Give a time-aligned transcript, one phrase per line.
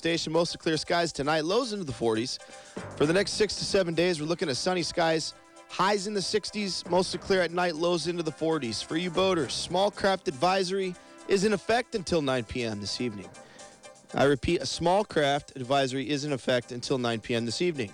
[0.00, 0.32] station.
[0.32, 1.44] Mostly clear skies tonight.
[1.44, 2.38] Lows into the 40s.
[2.96, 5.34] For the next six to seven days, we're looking at sunny skies.
[5.68, 8.82] Highs in the 60s, mostly clear at night, lows into the 40s.
[8.82, 10.96] For you boaters, small craft advisory
[11.28, 12.80] is in effect until 9 p.m.
[12.80, 13.28] this evening.
[14.14, 17.44] I repeat, a small craft advisory is in effect until 9 p.m.
[17.44, 17.92] this evening.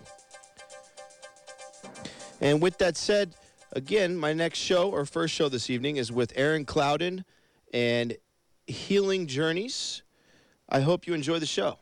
[2.40, 3.34] And with that said,
[3.72, 7.24] again, my next show or first show this evening is with Aaron Clouden
[7.74, 8.16] and
[8.66, 10.02] Healing Journeys.
[10.68, 11.78] I hope you enjoy the show.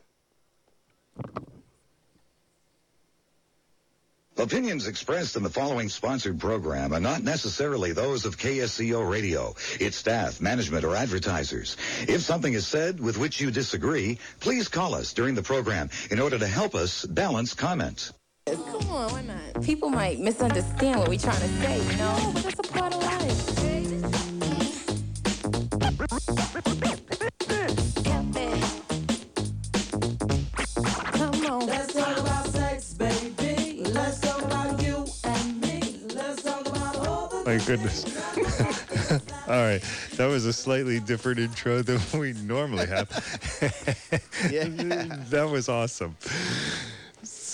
[4.37, 9.95] Opinions expressed in the following sponsored program are not necessarily those of KSCO Radio, its
[9.95, 11.77] staff, management, or advertisers.
[12.01, 16.19] If something is said with which you disagree, please call us during the program in
[16.19, 18.11] order to help us balance comments.
[18.45, 18.61] Come
[18.91, 19.63] on, why not?
[19.63, 22.17] People might misunderstand what we're trying to say, you know?
[22.17, 23.55] No, but that's a part of life.
[37.55, 38.03] My goodness.
[39.47, 39.81] All right.
[40.17, 43.09] That was a slightly different intro than we normally have.
[44.51, 44.65] Yeah.
[45.29, 46.15] that was awesome.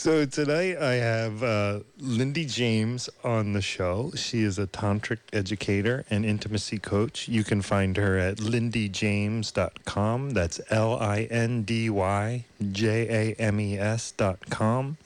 [0.02, 4.10] So tonight I have uh, Lindy James on the show.
[4.16, 7.28] She is a tantric educator and intimacy coach.
[7.28, 10.32] You can find her at lindyjames.com.
[10.32, 14.98] That's L I N D Y J A M E S.com.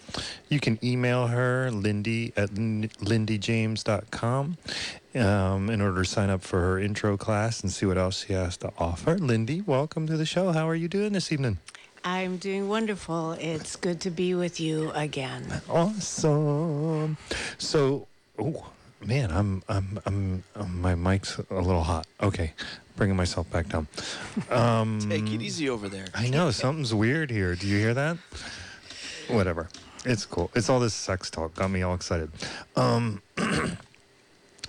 [0.47, 4.57] You can email her, lindy at lindyjames.com,
[5.15, 8.31] um, in order to sign up for her intro class and see what else she
[8.31, 9.17] has to offer.
[9.17, 10.53] Lindy, welcome to the show.
[10.53, 11.57] How are you doing this evening?
[12.07, 13.31] I'm doing wonderful.
[13.31, 15.43] It's good to be with you again.
[15.67, 17.17] Awesome.
[17.57, 18.05] So,
[18.37, 18.67] oh
[19.03, 22.05] man, I'm, I'm, I'm, um, my mic's a little hot.
[22.21, 22.53] Okay,
[22.95, 23.87] bringing myself back down.
[24.51, 26.05] Um, Take it easy over there.
[26.13, 27.55] I know something's weird here.
[27.55, 28.17] Do you hear that?
[29.27, 29.67] Whatever.
[30.05, 30.51] It's cool.
[30.53, 32.29] It's all this sex talk got me all excited.
[32.75, 33.23] Um,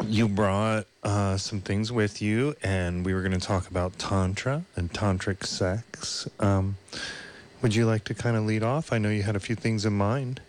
[0.07, 4.65] you brought uh, some things with you, and we were going to talk about tantra
[4.75, 6.27] and tantric sex.
[6.41, 6.79] Um,
[7.67, 8.93] would you like to kind of lead off?
[8.93, 10.41] I know you had a few things in mind.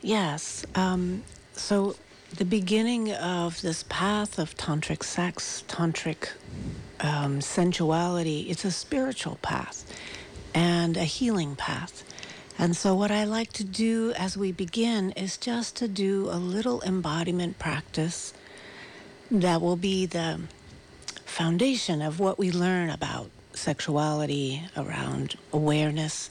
[0.00, 0.64] Yes.
[0.74, 1.94] Um, so,
[2.34, 6.30] the beginning of this path of tantric sex, tantric
[7.00, 9.84] um, sensuality, it's a spiritual path
[10.54, 12.02] and a healing path.
[12.58, 16.38] And so, what I like to do as we begin is just to do a
[16.40, 18.32] little embodiment practice
[19.30, 20.40] that will be the
[21.26, 26.30] foundation of what we learn about sexuality, around awareness.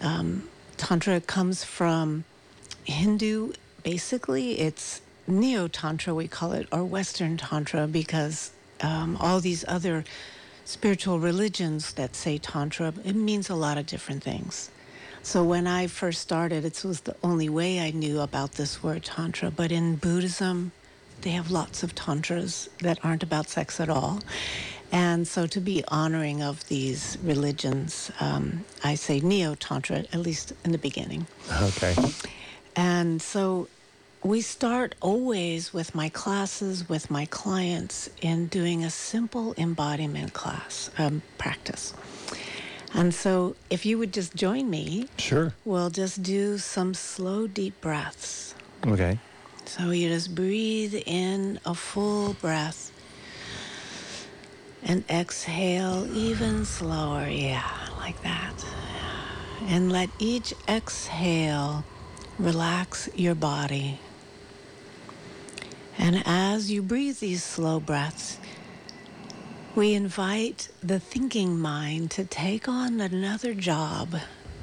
[0.00, 2.24] Um, Tantra comes from
[2.84, 3.52] Hindu,
[3.82, 10.04] basically, it's Neo Tantra, we call it, or Western Tantra, because um, all these other
[10.64, 14.70] spiritual religions that say Tantra, it means a lot of different things.
[15.22, 19.04] So when I first started, it was the only way I knew about this word
[19.04, 19.50] Tantra.
[19.50, 20.70] But in Buddhism,
[21.22, 24.20] they have lots of tantras that aren't about sex at all.
[24.92, 30.52] And so to be honoring of these religions, um, I say neo tantra, at least
[30.64, 31.26] in the beginning.
[31.62, 31.94] Okay.
[32.76, 33.68] And so
[34.22, 40.90] we start always with my classes, with my clients, in doing a simple embodiment class
[40.98, 41.92] um, practice.
[42.94, 45.52] And so if you would just join me, Sure.
[45.64, 48.54] we'll just do some slow, deep breaths.
[48.86, 49.18] Okay.
[49.66, 52.92] So you just breathe in a full breath
[54.86, 57.28] and exhale even slower.
[57.28, 58.64] Yeah, like that.
[59.66, 61.84] And let each exhale
[62.38, 63.98] relax your body.
[65.98, 68.38] And as you breathe these slow breaths,
[69.74, 74.16] we invite the thinking mind to take on another job,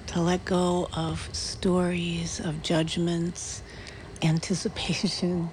[0.08, 3.62] to let go of stories, of judgments,
[4.24, 5.50] anticipation,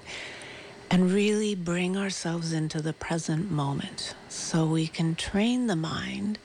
[0.90, 6.38] and really bring ourselves into the present moment so we can train the mind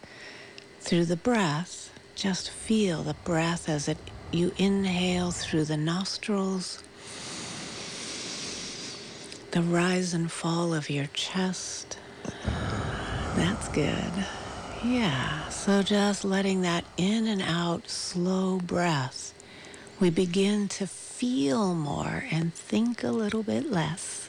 [0.79, 1.91] through the breath.
[2.15, 3.97] Just feel the breath as it
[4.31, 6.83] you inhale through the nostrils,
[9.51, 11.97] the rise and fall of your chest.
[13.35, 14.11] That's good.
[14.83, 19.33] Yeah, so just letting that in and out slow breath,
[19.99, 24.24] we begin to feel more and think a little bit less.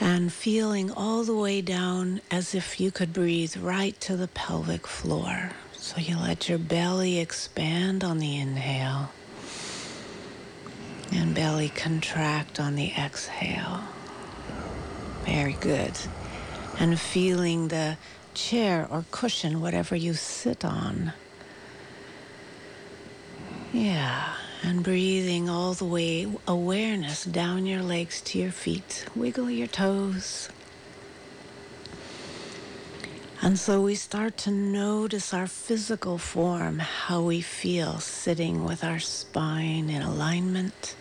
[0.00, 4.86] And feeling all the way down as if you could breathe right to the pelvic
[4.86, 5.50] floor.
[5.72, 9.10] So you let your belly expand on the inhale
[11.12, 13.80] and belly contract on the exhale.
[15.24, 15.92] Very good.
[16.78, 17.96] And feeling the
[18.34, 21.12] chair or cushion, whatever you sit on,
[23.72, 24.32] Yeah,
[24.62, 29.06] and breathing all the way, awareness down your legs to your feet.
[29.14, 30.48] Wiggle your toes.
[33.40, 38.98] And so we start to notice our physical form, how we feel sitting with our
[38.98, 40.96] spine in alignment.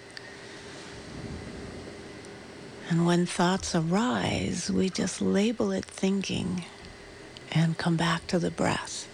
[2.89, 6.65] And when thoughts arise, we just label it thinking
[7.51, 9.07] and come back to the breath.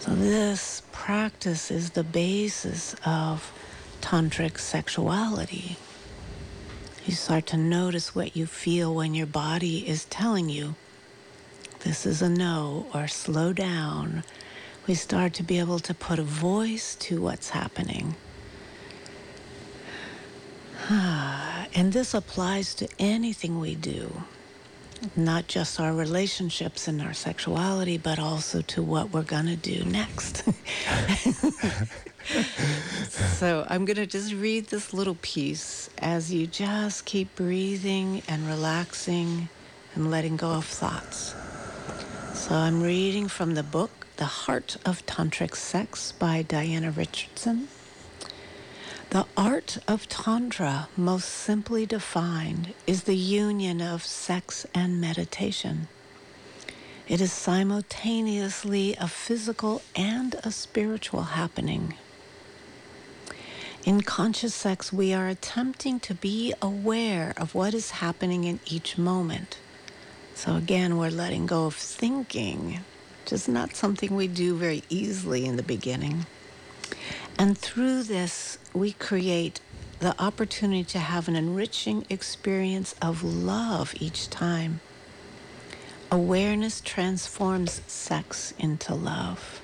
[0.00, 3.52] So this practice is the basis of
[4.00, 5.76] tantric sexuality.
[7.04, 10.74] You start to notice what you feel when your body is telling you
[11.80, 14.24] this is a no or slow down.
[14.88, 18.16] We start to be able to put a voice to what's happening.
[21.78, 24.22] And this applies to anything we do,
[25.16, 29.84] not just our relationships and our sexuality, but also to what we're going to do
[29.84, 30.42] next.
[33.38, 38.46] so I'm going to just read this little piece as you just keep breathing and
[38.46, 39.48] relaxing
[39.94, 41.34] and letting go of thoughts.
[42.34, 47.68] So I'm reading from the book, The Heart of Tantric Sex by Diana Richardson.
[49.16, 55.88] The art of Tantra, most simply defined, is the union of sex and meditation.
[57.08, 61.94] It is simultaneously a physical and a spiritual happening.
[63.86, 68.98] In conscious sex, we are attempting to be aware of what is happening in each
[68.98, 69.56] moment.
[70.34, 72.80] So again, we're letting go of thinking,
[73.24, 76.26] which is not something we do very easily in the beginning.
[77.38, 79.60] And through this, we create
[79.98, 84.80] the opportunity to have an enriching experience of love each time.
[86.10, 89.60] Awareness transforms sex into love.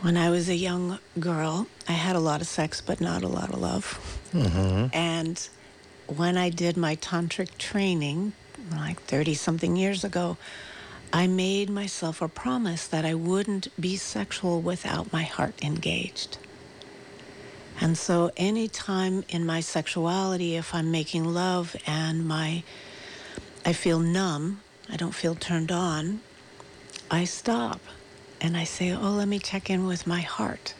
[0.00, 3.28] When I was a young girl, I had a lot of sex, but not a
[3.28, 4.20] lot of love.
[4.32, 4.94] Mm-hmm.
[4.94, 5.48] And
[6.06, 8.32] when I did my tantric training,
[8.70, 10.36] like 30 something years ago,
[11.12, 16.38] I made myself a promise that I wouldn't be sexual without my heart engaged.
[17.80, 22.62] And so anytime in my sexuality, if I'm making love and my
[23.64, 26.20] I feel numb, I don't feel turned on,
[27.10, 27.80] I stop
[28.40, 30.74] and I say, oh, let me check in with my heart.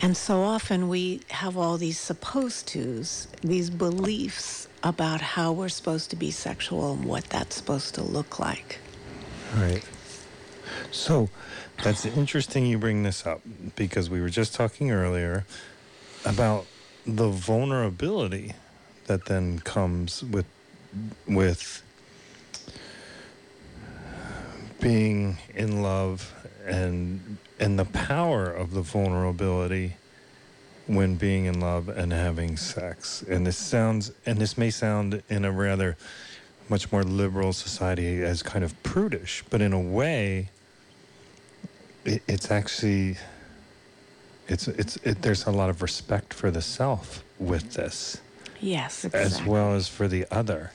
[0.00, 6.10] And so often we have all these supposed tos, these beliefs about how we're supposed
[6.10, 8.78] to be sexual and what that's supposed to look like.
[9.54, 9.84] Right.
[10.90, 11.28] So
[11.82, 13.40] that's interesting you bring this up
[13.76, 15.44] because we were just talking earlier
[16.24, 16.66] about
[17.06, 18.54] the vulnerability
[19.06, 20.46] that then comes with
[21.26, 21.82] with
[24.80, 26.34] being in love
[26.66, 29.96] and and the power of the vulnerability
[30.86, 33.22] when being in love and having sex.
[33.22, 35.96] And this sounds and this may sound in a rather
[36.68, 40.48] much more liberal society as kind of prudish, but in a way,
[42.04, 43.16] it, it's actually
[44.48, 48.20] it's it's it, there's a lot of respect for the self with this,
[48.60, 49.20] Yes, exactly.
[49.20, 50.72] as well as for the other.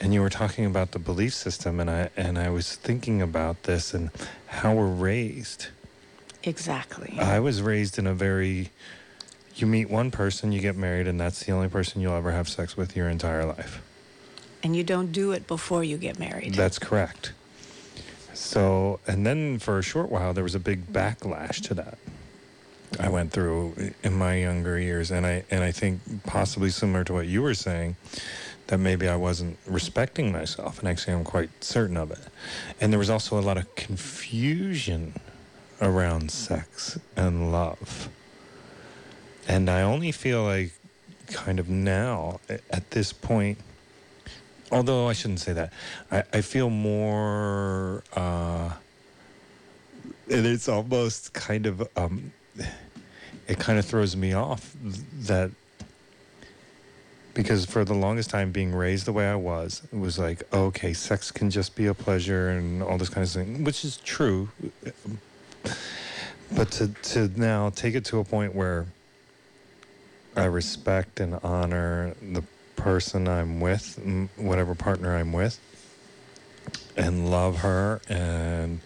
[0.00, 3.62] And you were talking about the belief system, and I and I was thinking about
[3.64, 4.10] this and
[4.46, 5.68] how we're raised.
[6.42, 7.16] Exactly.
[7.18, 8.70] I was raised in a very
[9.56, 12.48] you meet one person, you get married, and that's the only person you'll ever have
[12.48, 13.80] sex with your entire life.
[14.64, 16.54] And you don't do it before you get married.
[16.54, 17.32] That's correct.
[18.32, 21.98] So, and then for a short while, there was a big backlash to that.
[22.98, 27.12] I went through in my younger years, and I and I think possibly similar to
[27.12, 27.96] what you were saying,
[28.68, 32.26] that maybe I wasn't respecting myself, and actually I'm quite certain of it.
[32.80, 35.14] And there was also a lot of confusion
[35.80, 38.08] around sex and love,
[39.46, 40.72] and I only feel like,
[41.26, 43.58] kind of now at this point,
[44.70, 45.72] although I shouldn't say that.
[46.10, 48.72] I, I feel more, uh,
[50.30, 52.32] and it's almost kind of, um,
[53.46, 54.74] it kind of throws me off
[55.26, 55.50] that
[57.34, 60.92] because for the longest time being raised the way I was, it was like, okay,
[60.92, 64.48] sex can just be a pleasure and all this kind of thing, which is true.
[66.54, 68.86] But to, to now take it to a point where
[70.36, 72.44] I respect and honor the
[72.76, 73.98] person I'm with,
[74.36, 75.58] whatever partner I'm with,
[76.96, 78.80] and love her and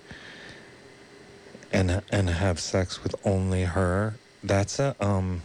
[1.73, 4.14] and and have sex with only her.
[4.42, 5.42] That's a um.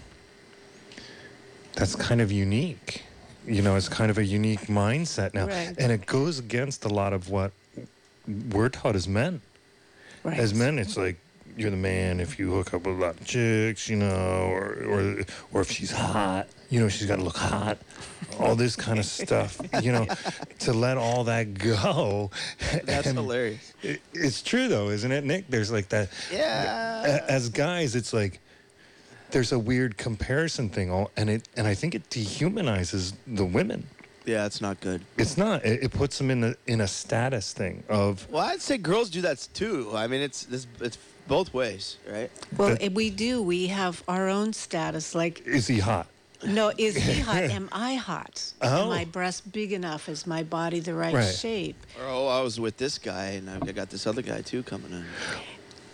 [1.76, 3.04] That's kind of unique.
[3.48, 5.74] You know, it's kind of a unique mindset now, Right.
[5.78, 7.52] and it goes against a lot of what
[8.52, 9.42] we're taught as men.
[10.24, 10.38] right.
[10.40, 11.18] As men, it's like
[11.58, 14.76] you're the man if you hook up with a lot of chicks, you know, or
[14.88, 17.78] or or if she's hot, you know, she's got to look hot.
[18.40, 20.08] All this kind of stuff, you know,
[20.60, 22.32] to let all that go.
[22.84, 23.74] That's And hilarious.
[23.84, 25.46] it- it's true though, isn't it, Nick?
[25.50, 26.10] There's like that.
[26.32, 27.20] Yeah.
[27.28, 28.40] As guys, it's like
[29.30, 33.86] there's a weird comparison thing, all, and it and I think it dehumanizes the women.
[34.26, 35.04] Yeah, it's not good.
[35.18, 35.64] It's not.
[35.64, 39.12] It, it puts them in a in a status thing of Well, I'd say girls
[39.12, 39.92] do that too.
[39.94, 42.32] I mean, it's it's, it's both ways, right?
[42.58, 43.44] Well, That- eh, we do.
[43.44, 45.14] We have our own status.
[45.14, 46.08] Like, is he hot?
[46.48, 47.44] No, is he hot?
[47.44, 48.54] Am I hot?
[48.62, 48.90] Am Oh.
[48.90, 50.10] my breast big enough?
[50.10, 51.34] Is my body the right, Right.
[51.36, 51.76] shape?
[52.02, 55.06] Oh, I was with this guy, and I got this other guy too coming in.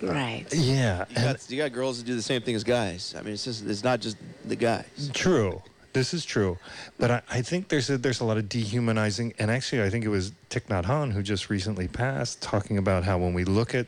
[0.01, 0.46] Right.
[0.53, 3.13] Yeah, You and- got you got girls that do the same thing as guys.
[3.18, 5.10] I mean, it's just it's not just the guys.
[5.13, 5.62] True.
[5.91, 6.60] This is true,
[7.00, 10.06] but I, I think there's a, there's a lot of dehumanizing, and actually, I think
[10.06, 13.74] it was Thich Nhat Hanh who just recently passed, talking about how when we look
[13.74, 13.88] at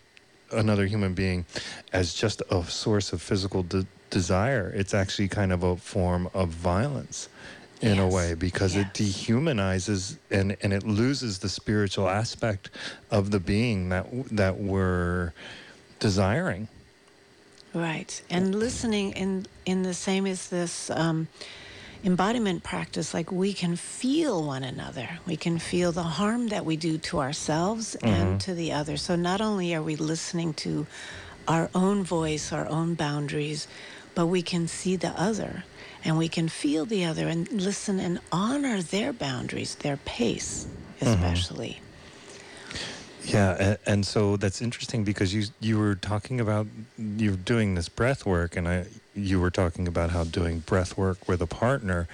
[0.51, 1.45] another human being
[1.93, 6.49] as just a source of physical de- desire, it's actually kind of a form of
[6.49, 7.29] violence
[7.81, 12.69] in a way because it dehumanizes and and it loses the spiritual aspect
[13.09, 15.33] of the being that that we're
[15.99, 16.67] desiring.
[17.73, 18.21] Right.
[18.29, 21.27] And listening in in the same as this um,
[22.03, 25.19] embodiment practice, like we can feel one another.
[25.25, 28.97] We can feel the harm that we do to ourselves and to the other.
[28.97, 30.85] So not only are we listening to
[31.47, 33.67] our own voice, our own boundaries,
[34.15, 35.63] but we can see the other
[36.03, 40.67] and we can feel the other and listen and honor their boundaries, their pace,
[40.99, 41.07] mm-hmm.
[41.07, 41.81] especially.
[43.23, 47.87] Yeah, and, and so that's interesting because you you were talking about you're doing this
[47.87, 52.07] breath work, and I you were talking about how doing breath work with a partner,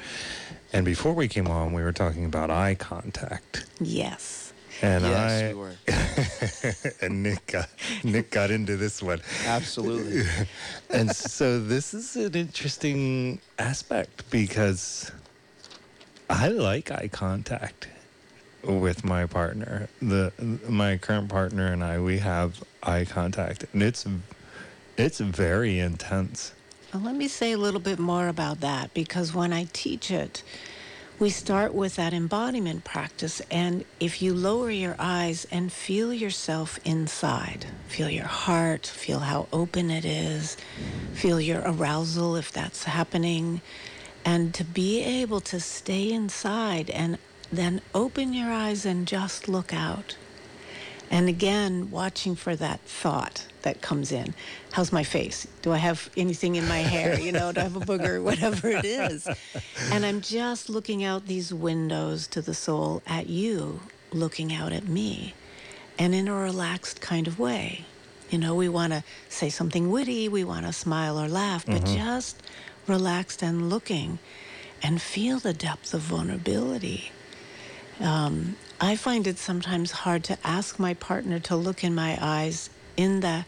[0.74, 4.47] and before we came on, we were talking about eye contact, Yes.
[4.81, 5.75] And yes, I we were
[7.05, 7.69] and Nick got,
[8.03, 10.24] Nick got into this one, absolutely.
[10.89, 15.12] and so this is an interesting aspect because
[16.29, 17.88] I like eye contact
[18.63, 19.89] with my partner.
[20.01, 20.31] The
[20.67, 24.05] my current partner and I we have eye contact and it's
[24.98, 26.53] it's very intense.
[26.93, 30.41] Well, let me say a little bit more about that because when I teach it,
[31.20, 33.42] we start with that embodiment practice.
[33.50, 39.48] And if you lower your eyes and feel yourself inside, feel your heart, feel how
[39.52, 40.58] open it is,
[41.14, 43.62] feel your arousal if that's happening,
[44.24, 47.18] and to be able to stay inside and
[47.52, 50.18] then open your eyes and just look out.
[51.10, 54.34] And again, watching for that thought that comes in.
[54.72, 55.48] How's my face?
[55.62, 57.20] Do I have anything in my hair?
[57.20, 58.22] You know, do I have a booger?
[58.30, 59.28] Whatever it is.
[59.92, 64.88] And I'm just looking out these windows to the soul at you, looking out at
[64.88, 65.34] me,
[65.98, 67.86] and in a relaxed kind of way.
[68.30, 71.86] You know, we want to say something witty, we want to smile or laugh, but
[71.86, 72.42] just
[72.86, 74.20] relaxed and looking
[74.84, 77.12] and feel the depth of vulnerability.
[78.00, 82.70] Um, I find it sometimes hard to ask my partner to look in my eyes
[82.98, 83.46] in the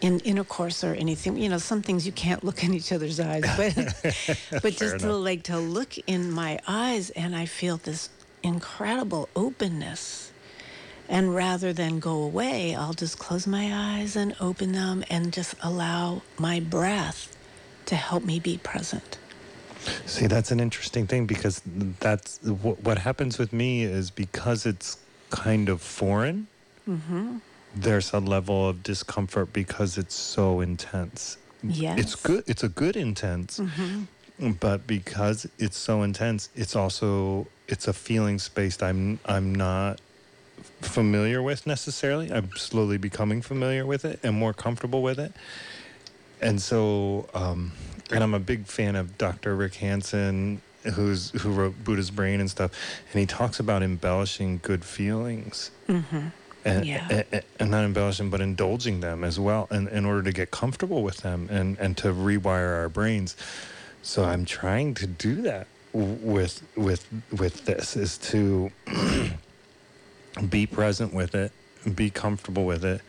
[0.00, 1.36] in intercourse or anything.
[1.36, 5.12] You know, some things you can't look in each other's eyes, but but just to
[5.12, 8.10] like to look in my eyes and I feel this
[8.42, 10.32] incredible openness.
[11.10, 15.54] And rather than go away, I'll just close my eyes and open them and just
[15.62, 17.34] allow my breath
[17.86, 19.16] to help me be present.
[20.04, 21.62] See, that's an interesting thing because
[22.00, 24.98] that's what, what happens with me is because it's
[25.30, 26.46] kind of foreign.
[26.86, 27.38] Mm-hmm.
[27.74, 31.36] There's a level of discomfort because it's so intense.
[31.62, 31.96] Yeah.
[31.98, 32.44] It's good.
[32.46, 33.60] It's a good intense,
[34.60, 40.00] but because it's so intense, it's also it's a feeling space that I'm I'm not
[40.80, 42.32] familiar with necessarily.
[42.32, 45.32] I'm slowly becoming familiar with it and more comfortable with it.
[46.40, 47.72] And so, um,
[48.12, 49.56] and I'm a big fan of Dr.
[49.56, 50.62] Rick Hanson,
[50.94, 52.70] who's who wrote Buddha's Brain and stuff,
[53.12, 55.70] and he talks about embellishing good feelings.
[56.68, 57.22] And, Yeah.
[57.32, 61.02] and, and not embellishing, but indulging them as well, and in order to get comfortable
[61.02, 63.36] with them and, and to rewire our brains.
[64.02, 68.70] So I'm trying to do that with with with this is to
[70.48, 71.52] be present with it,
[71.94, 73.00] be comfortable with it,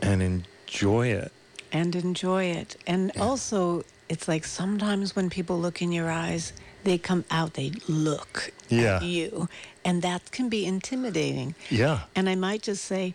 [0.00, 1.32] and enjoy it.
[1.72, 2.76] and enjoy it.
[2.86, 6.52] And also, it's like sometimes when people look in your eyes,
[6.84, 8.96] they come out, they look Yeah.
[8.96, 9.48] at you,
[9.84, 11.54] and that can be intimidating.
[11.70, 12.00] Yeah.
[12.14, 13.14] And I might just say,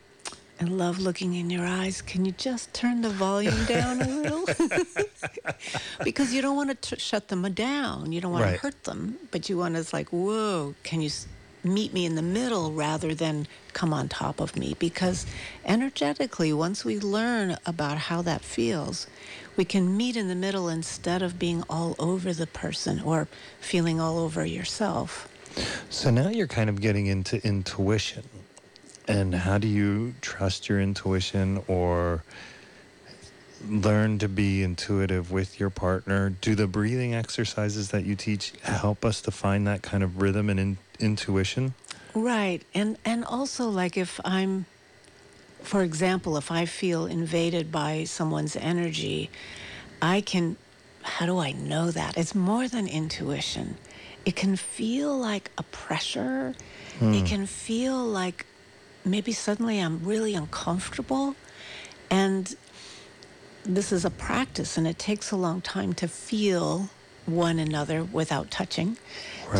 [0.61, 2.01] I love looking in your eyes.
[2.01, 4.45] Can you just turn the volume down a little?
[6.03, 8.11] because you don't want to shut them down.
[8.11, 8.53] You don't want Right.
[8.55, 11.27] to hurt them, but you want to, like, whoa, can you s-
[11.63, 15.25] meet me in the middle rather than come on top of me because
[15.65, 19.07] energetically once we learn about how that feels
[19.59, 23.27] we can meet in the middle instead of being all over the person or
[23.59, 25.27] feeling all over yourself
[25.89, 28.23] So now you're kind of getting into intuition.
[29.05, 32.23] And how do you trust your intuition or
[33.67, 36.29] learn to be intuitive with your partner?
[36.29, 40.49] Do the breathing exercises that you teach help us to find that kind of rhythm
[40.49, 41.73] and in, intuition?
[42.13, 42.61] Right.
[42.73, 44.67] And and also like if I'm
[45.63, 49.29] for example, if I feel invaded by someone's energy,
[50.01, 50.57] I can
[51.01, 52.17] how do I know that?
[52.17, 53.77] It's more than intuition.
[54.25, 56.53] It can feel like a pressure.
[57.01, 58.45] It can feel like
[59.05, 61.35] maybe suddenly I'm really uncomfortable
[62.09, 62.53] and
[63.63, 66.89] this is a practice and it takes a long time to feel
[67.25, 68.97] one another without touching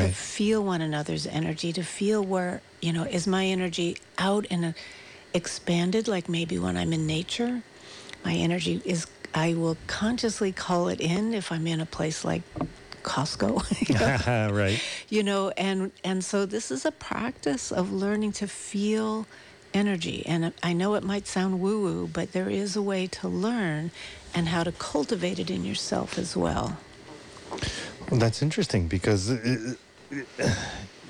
[0.07, 4.63] to feel one another's energy to feel where you know is my energy out in
[4.63, 4.73] uh,
[5.33, 7.61] expanded like maybe when i'm in nature
[8.25, 12.41] my energy is i will consciously call it in if i'm in a place like
[13.03, 13.63] costco.
[14.49, 14.79] You right.
[15.09, 19.25] you know and and so this is a practice of learning to feel
[19.73, 20.23] energy.
[20.25, 23.91] And i know it might sound woo woo but there is a way to learn
[24.33, 26.77] and how to cultivate it in yourself as well.
[28.09, 29.73] Well, that's interesting because uh,
[30.39, 30.55] uh,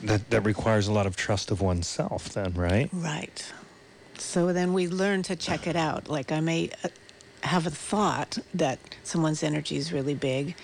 [0.03, 2.89] that, that requires a lot of trust of oneself, then, right?
[2.93, 3.51] right
[4.21, 6.09] so then we learn to check it out.
[6.09, 6.89] Like i may uh,
[7.41, 10.55] have a thought that someone's energy is really big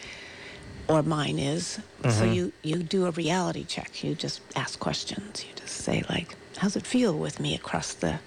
[0.87, 1.79] or mine is.
[2.09, 4.03] So you you do a reality check.
[4.03, 5.43] You just ask questions.
[5.45, 8.19] You just say like how's it feel with me across the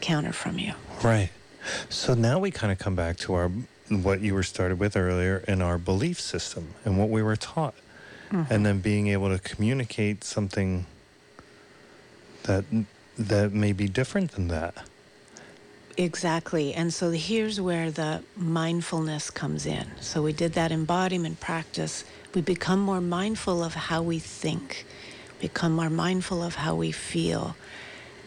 [0.00, 0.74] counter from you?
[1.02, 1.30] Right.
[1.88, 3.50] So now we kind of come back to our
[3.88, 7.74] what you were started with earlier in our belief system and what we were taught,
[8.50, 10.86] and then being able to communicate something
[12.44, 12.64] that
[13.18, 14.74] that may be different than that.
[15.96, 16.72] Exactly.
[16.72, 19.86] And so here's where the mindfulness comes in.
[20.00, 22.04] So we did that embodiment practice.
[22.34, 24.86] We become more mindful of how we think,
[25.38, 27.56] become more mindful of how we feel.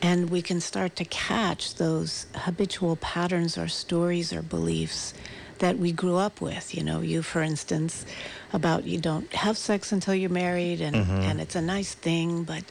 [0.02, 5.14] And we can start to catch those habitual patterns or stories or beliefs
[5.60, 6.76] that we grew up with.
[6.76, 8.06] You know, you, for instance,
[8.54, 11.12] about you don't have sex until you're married and, mm-hmm.
[11.12, 12.64] and it's a nice thing, but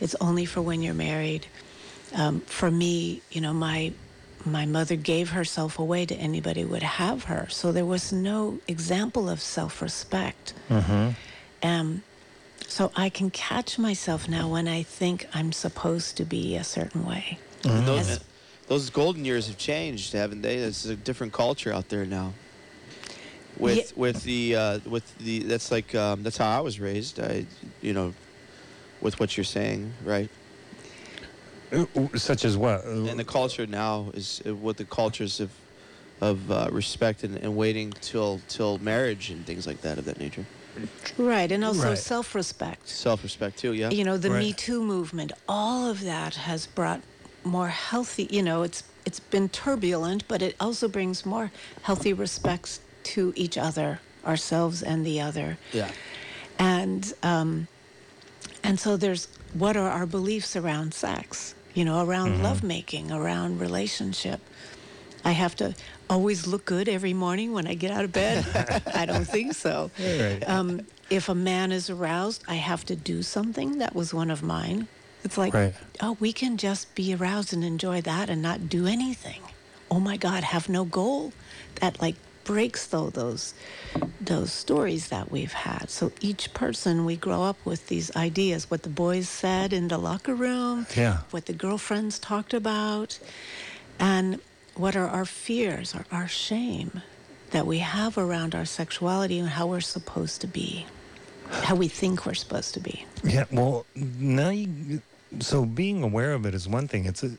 [0.00, 1.46] it's only for when you're married
[2.14, 3.92] um, for me, you know, my
[4.44, 8.60] my mother gave herself away to anybody who would have her, so there was no
[8.68, 10.54] example of self-respect.
[11.62, 12.02] Um,
[12.68, 17.04] so I can catch myself now when I think I'm supposed to be a certain
[17.04, 17.38] way.
[17.64, 18.20] And those,
[18.68, 20.56] those golden years have changed, haven't they?
[20.56, 22.32] It's a different culture out there now.
[23.58, 27.18] With Ye- with the uh, with the that's like um, that's how I was raised.
[27.18, 27.46] I
[27.80, 28.14] you know,
[29.00, 30.30] with what you're saying, right?
[31.72, 32.84] Uh, Such as what?
[32.84, 35.50] And the culture now is uh, what the cultures of
[36.22, 40.18] of uh, respect and, and waiting till till marriage and things like that of that
[40.18, 40.46] nature.
[41.18, 41.98] Right, and also Right.
[41.98, 42.88] self-respect.
[42.88, 43.72] Self respect too.
[43.72, 43.90] Yeah.
[43.90, 44.38] you know the Right.
[44.38, 47.02] me too movement all of that has brought
[47.44, 51.50] more healthy you know it's it's been turbulent but it also brings more
[51.82, 55.92] healthy respects to each other ourselves and the other yeah.
[56.58, 57.68] and um
[58.66, 64.40] and so there's what are our beliefs around sex you know around lovemaking around relationship
[65.24, 65.74] i have to
[66.08, 68.44] always look good every morning when i get out of bed
[68.94, 70.42] i don't think so Right.
[70.48, 70.68] um,
[71.08, 73.78] if a man is aroused, I have to do something.
[73.78, 74.88] That was one of mine.
[75.22, 75.72] It's like, Right.
[76.02, 79.40] oh, we can just be aroused and enjoy that and not do anything.
[79.88, 81.32] Oh my God, have no goal.
[81.76, 83.52] That like breaks though those
[84.20, 85.90] those stories that we've had.
[85.90, 89.98] So each person we grow up with these ideas, what the boys said in the
[89.98, 91.18] locker room, Yeah.
[91.32, 93.18] what the girlfriends talked about,
[93.98, 94.40] and
[94.74, 97.02] what are our fears or our shame
[97.50, 100.86] that we have around our sexuality and how we're supposed to be,
[101.50, 103.04] how we think we're supposed to be.
[103.24, 105.02] Yeah, well, now you.
[105.40, 107.04] So being aware of it is one thing.
[107.06, 107.30] It's a,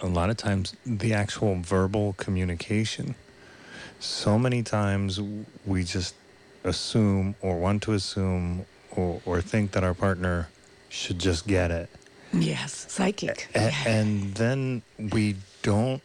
[0.00, 3.14] a lot of times the actual verbal communication.
[4.02, 5.20] So many times
[5.64, 6.16] we just
[6.64, 10.48] assume or want to assume or, or think that our partner
[10.88, 11.88] should just get it.
[12.32, 13.48] Yes, psychic.
[13.54, 16.02] A- and then we don't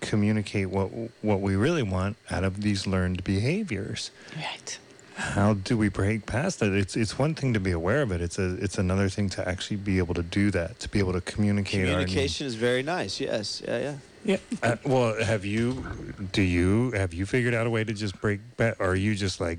[0.00, 0.88] communicate what
[1.22, 4.78] what we really want out of these learned behaviors Right.
[5.14, 6.72] How do we break past it?
[6.72, 8.20] It's it's one thing to be aware of it.
[8.20, 10.80] It's a it's another thing to actually be able to do that.
[10.80, 11.86] To be able to communicate.
[11.86, 13.20] Communication is very nice.
[13.20, 13.62] Yes.
[13.66, 13.78] Yeah.
[13.78, 13.96] Yeah.
[14.24, 14.36] Yeah.
[14.62, 15.84] Uh, well, have you?
[16.32, 18.40] Do you have you figured out a way to just break?
[18.56, 19.58] Ba- or are you just like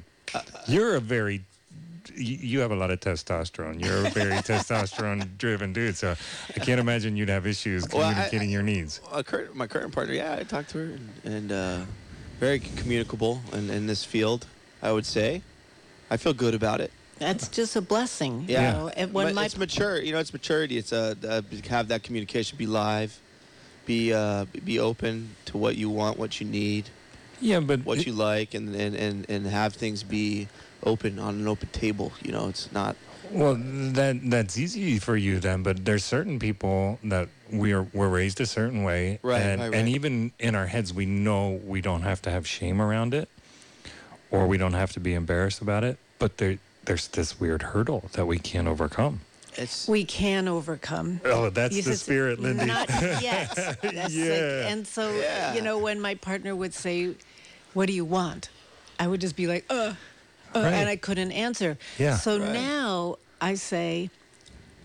[0.67, 1.43] you're a very
[2.15, 3.83] you, you have a lot of testosterone.
[3.83, 6.15] You're a very testosterone-driven dude, so
[6.55, 9.01] I can't imagine you'd have issues Well, I- communicating your needs.
[9.11, 11.79] Uh, my current partner, yeah, I talked to her and, and uh,
[12.39, 14.47] very communicable in, in this field.
[14.85, 15.41] I would say,
[16.11, 16.91] I feel good about it.
[17.17, 18.45] That's just a blessing.
[18.47, 18.89] Yeah, You know?
[18.89, 19.99] And when But my it's mature.
[19.99, 20.77] You know, it's maturity.
[20.77, 23.19] It's uh, uh, have that communication, be live,
[23.87, 26.85] be uh, be open to what you want, what you need,
[27.41, 30.47] Yeah, but what it- you like, and, and, and, and have things be
[30.83, 32.11] open on an open table.
[32.23, 32.95] You know, it's not.
[33.31, 38.09] Well, that that's easy for you then, but there's certain people that we are we're
[38.09, 41.81] raised a certain way, Right, and right, and even in our heads, we know we
[41.81, 43.27] don't have to have shame around it,
[44.31, 45.97] or we don't have to be embarrassed about it.
[46.19, 49.21] But there there's this weird hurdle that we can't overcome.
[49.57, 51.21] It's we can overcome.
[51.25, 52.65] Oh, that's You the said- spirit, Lindy.
[52.65, 52.89] Not
[53.21, 53.55] yet.
[53.55, 54.67] That's like- Yeah.
[54.67, 55.53] and so, Yeah.
[55.55, 57.15] you know, when my partner would say,
[57.73, 58.49] "What do you want?"
[58.99, 59.93] I would just be like, "Uh,"
[60.53, 60.73] uh Right.
[60.73, 61.77] and I couldn't answer.
[61.97, 62.17] Yeah.
[62.17, 62.51] So Right.
[62.51, 64.09] now I say,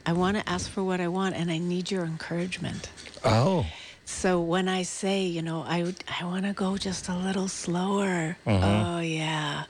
[0.06, 2.88] "I want to ask for what I want, and I need your encouragement."
[3.24, 3.66] oh,
[4.10, 8.36] So when I say, you know, I I want to go just a little slower.
[8.46, 8.84] Uh-huh.
[8.96, 9.64] Oh yeah.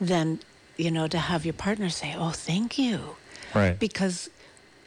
[0.00, 0.40] Then,
[0.76, 3.16] you know, to have your partner say, "Oh, thank you."
[3.54, 3.78] right.
[3.78, 4.28] Because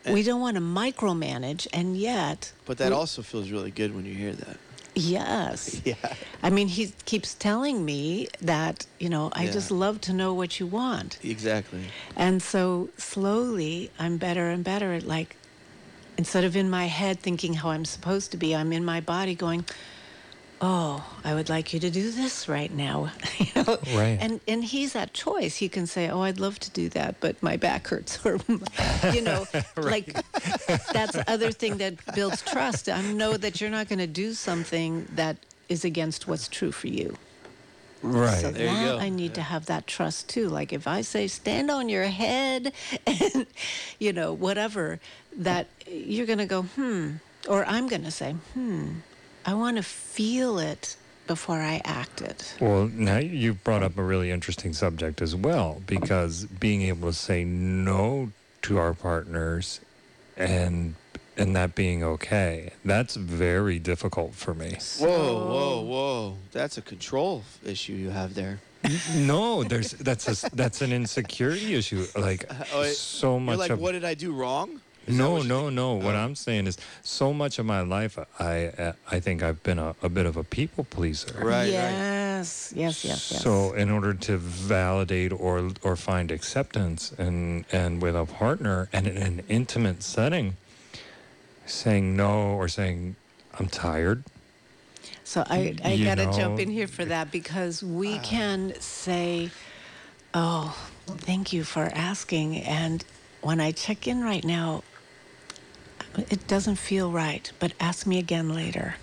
[0.05, 4.05] we don't want to micromanage and yet but that we- also feels really good when
[4.05, 4.57] you hear that.
[4.95, 5.81] Yes.
[5.85, 5.95] Yeah.
[6.43, 9.53] I mean, he keeps telling me that, you know, I Yeah.
[9.57, 11.17] just love to know what you want.
[11.23, 11.83] Exactly.
[12.15, 15.35] And so slowly I'm better and better at like,
[16.19, 19.35] instead of in my head thinking how I'm supposed to be, I'm in my body
[19.35, 19.63] going,
[20.59, 23.13] oh, I would like you to do this right now.
[23.37, 23.77] you know?
[23.95, 24.17] Right.
[24.19, 25.55] And, and he's at choice.
[25.55, 28.19] He can say, oh, I'd love to do that, but my back hurts.
[28.25, 28.37] Or,
[29.13, 29.45] you know,
[29.77, 30.13] like
[30.91, 32.89] that's other thing that builds trust.
[32.89, 35.37] I know that you're not going to do something that
[35.69, 37.15] is against what's true for you.
[38.01, 38.39] Right.
[38.39, 38.99] So There you that go.
[38.99, 40.47] I need to have that trust too.
[40.47, 42.71] Like if I say stand on your head
[43.05, 43.45] and
[43.99, 44.99] you know whatever
[45.39, 47.11] that you're going to go hmm
[47.47, 48.99] or I'm going to say hmm
[49.45, 52.55] I want to feel it before I act it.
[52.59, 57.13] Well, now you brought up a really interesting subject as well, because being able to
[57.15, 58.31] say no
[58.63, 59.79] to our partners
[60.35, 60.95] and
[61.37, 64.77] and that being okay, that's very difficult for me.
[64.99, 66.37] Whoa, whoa, whoa!
[66.51, 68.59] That's a control issue you have there.
[69.15, 72.05] No, there's that's a that's an insecurity issue.
[72.17, 74.81] Like Oh, it- so much You're like, of what did I do wrong?
[75.09, 75.95] Is no, no, no.
[75.95, 76.19] What Oh.
[76.19, 79.95] I'm saying is, so much of my life, I uh, I think I've been a,
[80.03, 81.33] a bit of a people pleaser.
[81.37, 81.67] Right, right.
[81.69, 83.41] yes, yes, yes, yes.
[83.43, 89.07] So in order to validate or or find acceptance and and with a partner and
[89.07, 90.55] in an intimate setting,
[91.65, 93.15] saying no or saying
[93.57, 94.23] I'm tired.
[95.23, 98.73] So I, I you got to know- jump in here for that because we can
[98.79, 99.51] say,
[100.33, 100.75] oh,
[101.07, 102.57] thank you for asking.
[102.57, 103.03] And
[103.41, 104.83] when I check in right now,
[106.17, 108.95] it doesn't feel right, but ask me again later.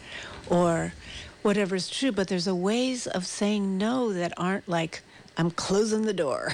[0.48, 0.92] Or
[1.42, 2.12] whatever is true.
[2.12, 5.02] But there's a ways of saying no that aren't like,
[5.36, 6.52] I'm closing the door.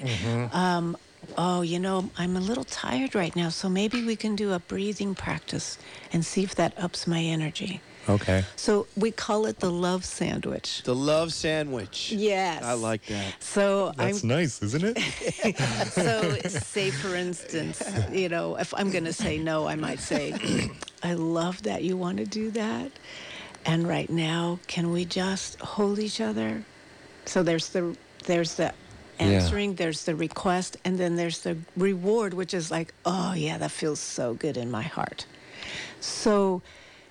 [0.52, 0.96] um,
[1.36, 4.58] oh, you know, I'm a little tired right now, so maybe we can do a
[4.58, 5.78] breathing practice
[6.12, 7.80] and see if that ups my energy.
[8.08, 8.44] Okay.
[8.56, 10.82] So we call it the love sandwich.
[10.84, 12.12] The love sandwich.
[12.12, 12.62] Yes.
[12.62, 13.42] I like that.
[13.42, 14.98] So That's I'm nice, isn't it?
[15.92, 17.82] so say for instance,
[18.12, 20.34] you know, if I'm going to say no, I might say,
[21.02, 22.90] I love that you want to do that.
[23.66, 26.64] And right now, can we just hold each other?
[27.26, 28.72] So there's the there's the
[29.18, 29.26] Yeah.
[29.26, 33.70] answering, there's the request, and then there's the reward, which is like, oh yeah, that
[33.70, 35.26] feels so good in my heart.
[36.00, 36.62] So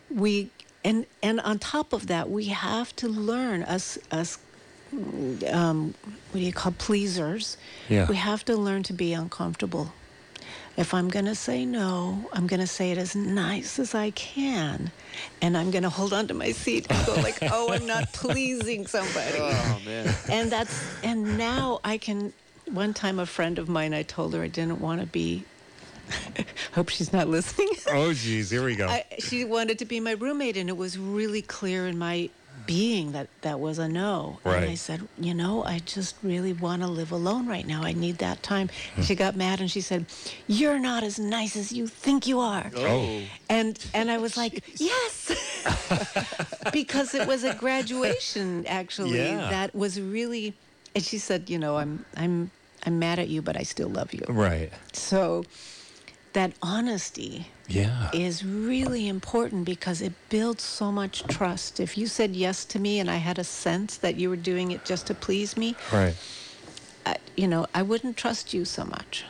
[0.09, 0.51] we
[0.83, 4.37] and and on top of that, we have to learn us us
[5.51, 5.93] um,
[6.31, 7.57] what do you call pleasers?
[7.89, 8.07] Yeah.
[8.07, 9.93] We have to learn to be uncomfortable.
[10.77, 14.11] If I'm going to say no, I'm going to say it as nice as I
[14.11, 14.91] can.
[15.41, 18.13] And I'm going to hold on to my seat and go like, "Oh, I'm not
[18.13, 20.15] pleasing somebody." Oh man.
[20.29, 22.33] and that's and now I can
[22.71, 25.43] one time a friend of mine I told her I didn't want to be
[26.73, 27.69] hope she's not listening.
[27.89, 28.87] oh, geez, here we go.
[28.87, 32.29] I, she wanted to be my roommate, and it was really clear in my
[32.65, 34.39] being that that was a no.
[34.45, 37.83] And I said, you know, I just really want to live alone right now.
[37.83, 38.69] I need that time.
[38.95, 40.05] And she got mad and she said,
[40.47, 42.85] "You're not as nice as you think you are." Oh.
[42.85, 43.21] oh.
[43.49, 45.31] And and I was like, yes,
[46.71, 49.49] because it was a graduation actually Yeah.
[49.49, 50.53] that was really.
[50.95, 52.51] And she said, you know, I'm I'm
[52.85, 54.23] I'm mad at you, but I still love you.
[54.29, 54.71] right.
[54.93, 55.43] So
[56.39, 58.09] that honesty Yeah.
[58.13, 61.81] is really important because it builds so much trust.
[61.81, 64.71] If you said yes to me and I had a sense that you were doing
[64.71, 66.15] it just to please me, right.
[67.05, 69.25] I, you know, I wouldn't trust you so much.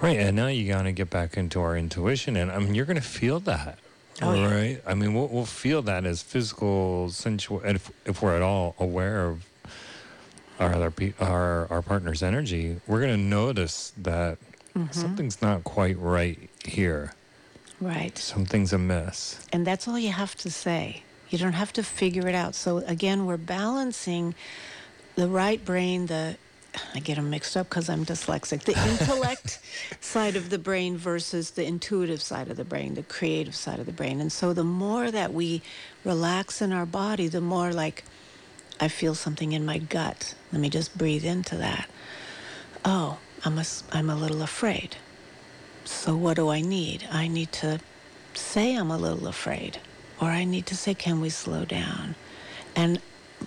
[0.00, 3.00] Right, and now you gotta get back into our intuition, and I mean, you're gonna
[3.00, 3.78] feel that,
[4.22, 4.54] Oh, yeah.
[4.54, 4.80] right?
[4.86, 8.76] I mean, we'll, we'll feel that as physical, sensual, and if, if we're at all
[8.78, 9.44] aware of
[10.60, 14.38] our other pe- our our partner's energy, we're gonna notice that
[14.76, 14.92] Mm-hmm.
[14.92, 17.14] something's not quite right here.
[17.80, 18.16] Right.
[18.18, 19.40] Something's amiss.
[19.52, 21.02] And that's all you have to say.
[21.30, 22.54] You don't have to figure it out.
[22.54, 24.34] So again, we're balancing
[25.14, 26.36] the right brain, the
[26.94, 28.64] I get them mixed up because I'm dyslexic.
[28.64, 29.60] The intellect
[30.00, 33.86] side of the brain versus the intuitive side of the brain, the creative side of
[33.86, 34.20] the brain.
[34.20, 35.62] And so the more that we
[36.04, 38.04] relax in our body, the more like
[38.78, 40.34] I feel something in my gut.
[40.52, 41.88] Let me just breathe into that.
[42.84, 44.96] Oh, I'm a, I'm a little afraid.
[45.84, 47.06] So what do I need?
[47.10, 47.80] I need to
[48.34, 49.78] say I'm a little afraid,
[50.20, 52.14] or I need to say, can we slow down?
[52.74, 53.00] And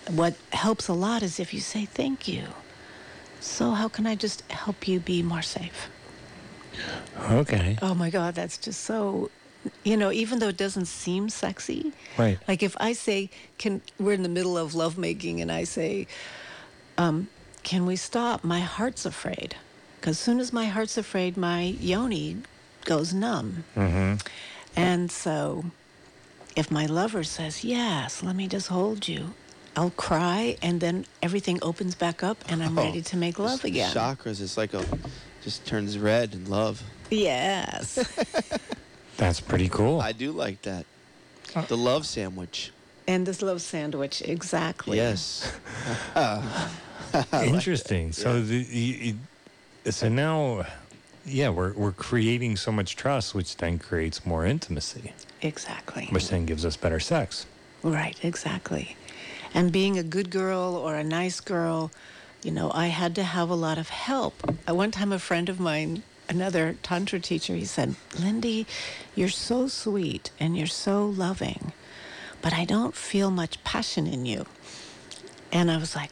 [0.09, 2.43] what helps a lot is if you say thank you.
[3.39, 5.89] So how can I just help you be more safe?
[7.31, 7.77] Okay.
[7.81, 9.29] Oh my God, that's just so,
[9.83, 11.91] you know, even though it doesn't seem sexy.
[12.17, 12.37] Right.
[12.47, 16.07] Like if I say, can we're in the middle of lovemaking and I say,
[16.97, 17.27] um,
[17.63, 18.43] can we stop?
[18.43, 19.55] My heart's afraid.
[19.99, 22.37] Because soon as my heart's afraid, my yoni
[22.85, 23.65] goes numb.
[23.75, 24.15] Mm-hmm.
[24.75, 25.65] And so
[26.55, 29.33] if my lover says, yes, let me just hold you,
[29.75, 33.63] I'll cry and then everything opens back up and I'm Oh, ready to make love
[33.63, 33.93] again.
[33.93, 34.83] Chakras, it's like a,
[35.43, 36.81] just turns red in love.
[37.09, 37.95] Yes.
[39.17, 39.99] That's pretty cool.
[40.01, 40.85] I do like that.
[41.55, 42.71] Uh, the love sandwich.
[43.07, 44.97] and this love sandwich, exactly.
[44.97, 45.51] Yes.
[47.33, 48.11] Interesting.
[48.11, 49.15] So the, the it-
[49.85, 50.65] so now,
[51.25, 56.07] yeah, we're we're creating so much trust, which then creates more intimacy, Exactly.
[56.11, 57.45] which then gives us better sex.
[57.83, 58.95] Right, exactly.
[59.53, 61.91] And being a good girl or a nice girl,
[62.43, 64.35] you know, I had to have a lot of help.
[64.67, 68.67] At one time, a friend of mine, another Tantra teacher, he said, Lindy,
[69.15, 71.71] you're so sweet and you're so loving,
[72.41, 74.45] but I don't feel much passion in you.
[75.51, 76.11] And I was like,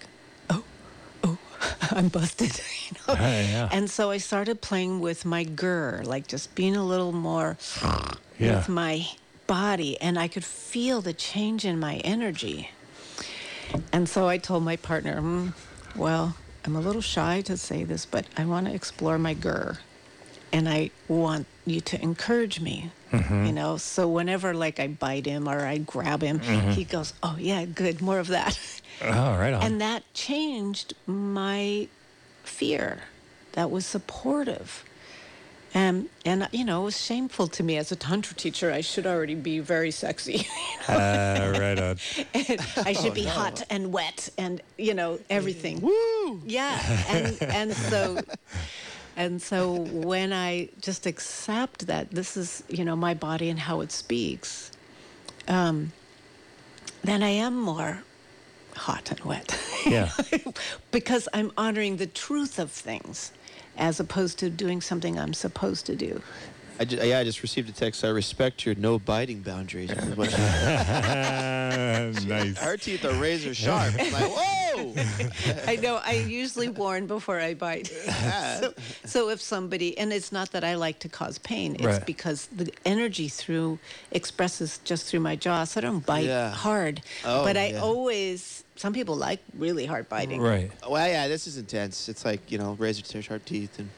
[0.49, 0.63] oh,
[1.23, 1.37] oh,
[1.91, 2.59] I'm busted.
[3.19, 3.69] yeah.
[3.71, 7.57] And so I started playing with my gur, like just being a little more
[8.39, 8.57] Yeah.
[8.57, 9.07] with my
[9.47, 12.69] body, and I could feel the change in my energy.
[13.91, 15.49] And so I told my partner, "Hmm,
[15.95, 19.79] well, I'm a little shy to say this, but I want to explore my gur.
[20.53, 23.75] And I want you to encourage me, you know?
[23.77, 28.01] So whenever like I bite him or I grab him, he goes, oh yeah, good,
[28.01, 28.57] more of that.
[29.01, 29.61] Oh, right on.
[29.61, 31.87] And that changed my
[32.47, 33.01] fear.
[33.53, 34.83] That was supportive.
[35.73, 38.71] And, and you know, it was shameful to me as a tantra teacher.
[38.71, 40.47] I should already be very sexy.
[40.87, 41.97] Uh, right on.
[42.85, 45.81] I should be hot and wet and, you know, everything.
[45.81, 46.41] Woo!
[46.45, 46.79] Yeah.
[47.09, 48.19] And, and so,
[49.17, 53.81] and so when I just accept that this is, you know, my body and how
[53.81, 54.71] it speaks,
[55.47, 55.91] um,
[57.03, 58.03] then I am more
[58.77, 59.57] hot and wet.
[59.85, 60.11] Yeah.
[60.91, 63.31] because I'm honoring the truth of things
[63.77, 66.21] as opposed to doing something I'm supposed to do.
[66.79, 68.03] I ju- yeah, I just received a text.
[68.03, 69.89] I respect your no biting boundaries.
[69.91, 70.37] is what she-
[72.27, 72.57] nice.
[72.57, 73.93] Her teeth are razor sharp.
[73.99, 74.93] I'm like, whoa!
[75.67, 77.87] I know I usually warn before I bite.
[78.59, 78.73] so,
[79.05, 82.05] so if somebody, and it's not that I like to cause pain, it's Right.
[82.05, 83.79] because the energy through
[84.11, 86.51] expresses just through my jaw, so I don't bite Yeah.
[86.51, 87.01] hard.
[87.25, 87.79] Oh, but I yeah.
[87.81, 90.41] always, some people like really hard biting.
[90.41, 90.69] Right.
[90.87, 92.07] Well, yeah, this is intense.
[92.07, 93.89] It's like you know, razor sharp teeth and.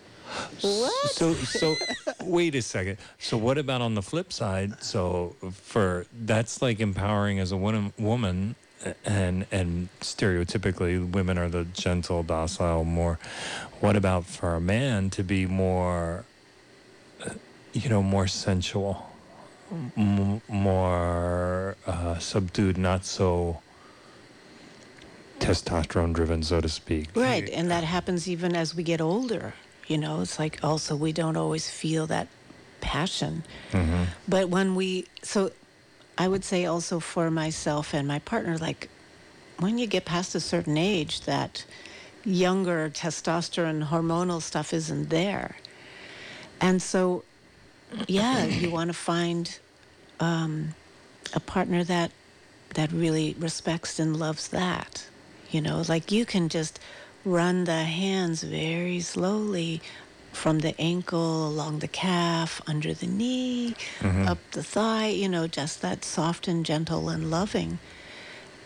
[0.61, 1.09] What?
[1.11, 1.75] So so
[2.23, 2.97] wait a second.
[3.17, 4.83] So what about on the flip side?
[4.83, 8.55] So for that's like empowering as a woman woman
[9.05, 13.19] and and stereotypically women are the gentle, docile, more
[13.79, 16.23] what about for a man to be more
[17.25, 17.33] uh,
[17.73, 19.09] you know, more sensual,
[19.97, 23.61] m- more uh, subdued, not so
[25.39, 27.09] testosterone driven, so to speak.
[27.15, 29.53] Right, and that happens even as we get older.
[29.89, 32.27] You know, it's like also we don't always feel that
[32.79, 33.43] passion.
[34.27, 35.51] But when we, so
[36.17, 38.89] I would say also for myself and my partner, like
[39.57, 41.65] when you get past a certain age, that
[42.23, 45.57] younger testosterone hormonal stuff isn't there.
[46.61, 47.23] And so,
[48.07, 49.59] yeah, you want to find
[50.19, 50.75] um,
[51.33, 52.11] a partner that
[52.75, 55.07] that really respects and loves that.
[55.49, 56.79] You know, like you can just
[57.25, 59.81] run the hands very slowly
[60.31, 64.27] from the ankle along the calf, under the knee, mm-hmm.
[64.27, 67.79] up the thigh, you know, just that soft and gentle and loving.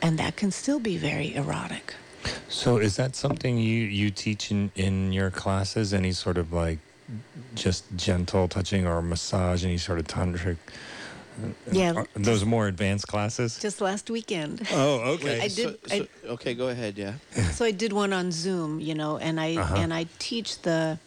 [0.01, 1.95] And that can still be very erotic.
[2.47, 5.93] So is that something you you teach in in your classes?
[5.93, 6.79] Any sort of like
[7.55, 9.63] just gentle touching or massage?
[9.63, 10.57] Any sort of tantric?
[11.71, 13.57] Yeah, Are those more advanced classes?
[13.59, 14.67] just last weekend.
[14.71, 15.39] Oh, okay.
[15.41, 16.97] I did- so- I- okay, go ahead.
[16.97, 17.13] Yeah.
[17.51, 19.75] so I did one on Zoom, you know, and I Uh-huh.
[19.81, 20.97] and I teach the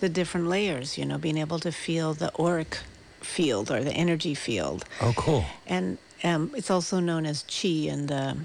[0.00, 2.78] the different layers, you know, being able to feel the auric
[3.20, 5.44] field or the energy field, oh, cool.
[5.66, 8.36] and um, it's also known as qi in the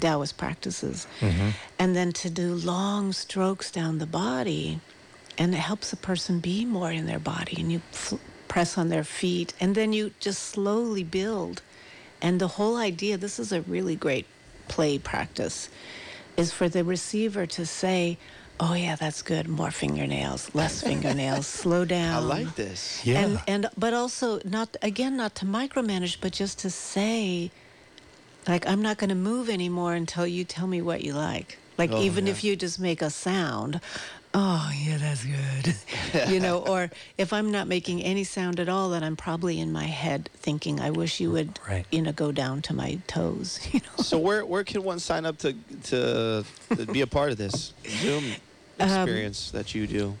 [0.00, 1.06] Taoist practices,
[1.78, 4.80] and then to do long strokes down the body,
[5.38, 8.14] and it helps a person be more in their body, and you f-
[8.50, 11.62] press on their feet, and then you just slowly build,
[12.20, 13.16] and the whole idea.
[13.16, 14.26] This is a really great
[14.68, 15.70] play practice
[16.36, 18.18] is for the receiver to say,
[18.58, 19.46] "Oh yeah, that's good.
[19.48, 21.46] More fingernails, less fingernails.
[21.46, 23.06] Slow down." I like this.
[23.06, 23.20] Yeah.
[23.22, 27.50] And and but also not again not to micromanage, but just to say,
[28.48, 31.58] like I'm not going to move anymore until you tell me what you like.
[31.78, 32.32] Like Oh, even yeah.
[32.32, 33.80] if you just make a sound,
[34.34, 35.74] oh yeah, that's good,
[36.30, 36.58] you know.
[36.58, 40.30] Or if I'm not making any sound at all, then I'm probably in my head
[40.34, 41.86] thinking, I wish you would, Right.
[41.90, 44.02] you know, go down to my toes, you know.
[44.02, 46.44] So where where can one sign up to to,
[46.76, 48.24] to be a part of this Zoom
[48.80, 50.16] Um, experience that you do?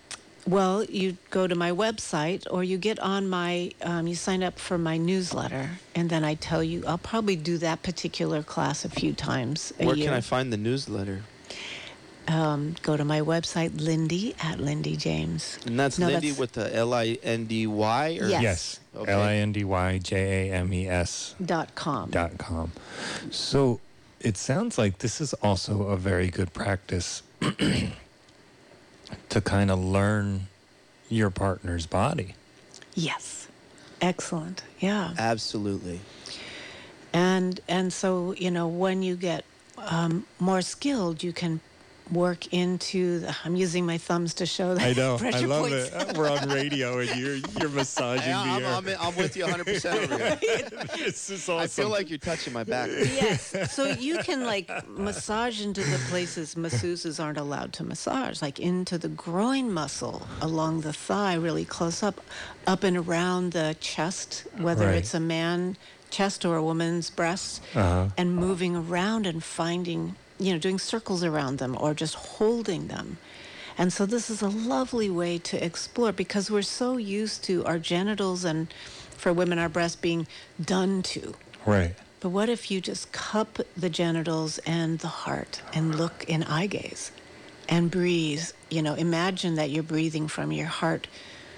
[0.46, 4.58] Well, you go to my website or you get on my, um, you sign up
[4.58, 8.90] for my newsletter, and then I tell you, I'll probably do that particular class a
[8.90, 10.06] few times a Where year.
[10.08, 11.22] can I find the newsletter?
[12.30, 15.58] Um, go to my website, Lindy at Lindy James.
[15.66, 18.08] And that's No, Lindy that's- with the L I N D Y.
[18.08, 18.42] Yes.
[18.42, 18.80] Yes.
[18.96, 19.12] Okay.
[19.12, 22.10] L I N D Y J A M E S Dot com.
[22.10, 22.72] dot com.
[23.30, 23.80] So
[24.20, 27.22] it sounds like this is also a very good practice
[29.28, 30.46] to kind of learn
[31.08, 32.34] your partner's body.
[32.94, 33.48] Yes.
[34.00, 34.62] Excellent.
[34.78, 35.14] Yeah.
[35.18, 36.00] Absolutely.
[37.12, 39.44] And and so you know when you get
[39.78, 41.60] um, more skilled, you can
[42.12, 43.20] work into.
[43.20, 45.14] The, I'm using my thumbs to show that I know.
[45.16, 45.90] I pressure love points.
[45.92, 46.16] it.
[46.16, 48.40] We're on radio and you're you're massaging Yeah,
[48.76, 49.00] I'm, the.
[49.00, 50.68] I'm, I'm with you 100% over here.
[50.96, 51.58] this is awesome.
[51.62, 52.88] I feel like you're touching my back.
[52.90, 53.54] yes.
[53.72, 58.98] So you can like massage into the places masseuses aren't allowed to massage, like into
[58.98, 62.20] the groin muscle along the thigh, really close up,
[62.66, 64.96] up and around the chest, whether Right.
[64.96, 65.76] it's a man
[66.10, 68.08] chest or a woman's breast, Uh-huh.
[68.16, 73.18] and moving around and finding, you know, doing circles around them or just holding them.
[73.78, 77.78] And so this is a lovely way to explore because we're so used to our
[77.78, 78.72] genitals and
[79.16, 80.26] for women our breasts being
[80.60, 81.34] done to.
[81.66, 81.94] right.
[82.20, 86.66] But what if you just cup the genitals and the heart and look in eye
[86.66, 87.12] gaze
[87.66, 88.44] and breathe?
[88.68, 91.06] You know, imagine that you're breathing from your heart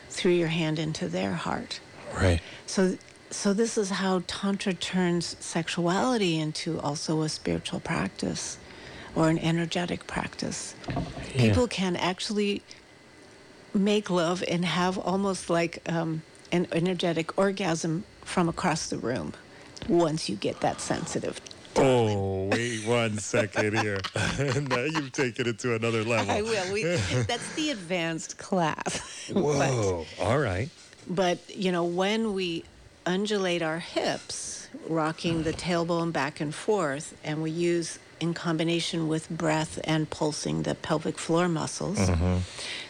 [0.08, 1.80] through your hand into their heart.
[2.14, 2.40] Right.
[2.66, 2.96] So,
[3.30, 8.58] so this is how Tantra turns sexuality into also a spiritual practice
[9.14, 10.74] or an energetic practice.
[10.88, 11.48] Yeah.
[11.48, 12.62] People can actually
[13.74, 19.32] make love and have almost like um, an energetic orgasm from across the room
[19.88, 21.40] once you get that sensitive.
[21.76, 23.98] Oh, wait one second here.
[24.14, 26.30] now you've taken it to another level.
[26.30, 26.72] I will.
[26.72, 29.28] We, that's the advanced class.
[29.32, 30.04] Whoa.
[30.20, 30.68] All right.
[31.08, 32.64] But, but, you know, when we
[33.06, 39.28] undulate our hips, rocking the tailbone back and forth, and we use in combination with
[39.28, 42.38] breath and pulsing the pelvic floor muscles, mm-hmm.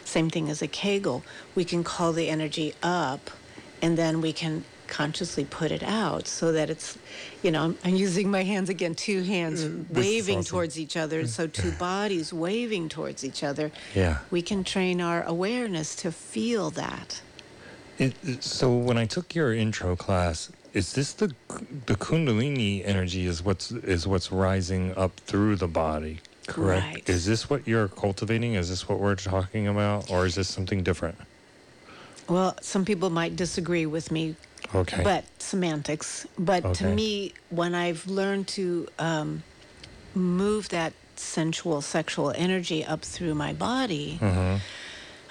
[0.05, 1.23] same thing as a Kegel,
[1.55, 3.31] we can call the energy up
[3.81, 6.99] and then we can consciously put it out so that it's,
[7.41, 10.51] you know, I'm, I'm using my hands again, two hands waving awesome.
[10.51, 11.25] towards each other.
[11.25, 13.71] So two bodies waving towards each other.
[13.95, 14.19] Yeah.
[14.29, 17.21] We can train our awareness to feel that.
[17.97, 21.33] It, it- so when I took your intro class, is this the
[21.85, 26.19] the Kundalini energy is what's is what's rising up through the body?
[26.47, 26.85] Correct.
[26.85, 27.09] Right.
[27.09, 28.55] Is this what you're cultivating?
[28.55, 31.17] Is this what we're talking about, or is this something different?
[32.27, 34.35] Well, some people might disagree with me,
[34.73, 35.03] Okay.
[35.03, 36.25] but semantics.
[36.37, 39.43] But to me, when I've learned to um,
[40.15, 44.57] move that sensual, sexual energy up through my body, Mm-hmm.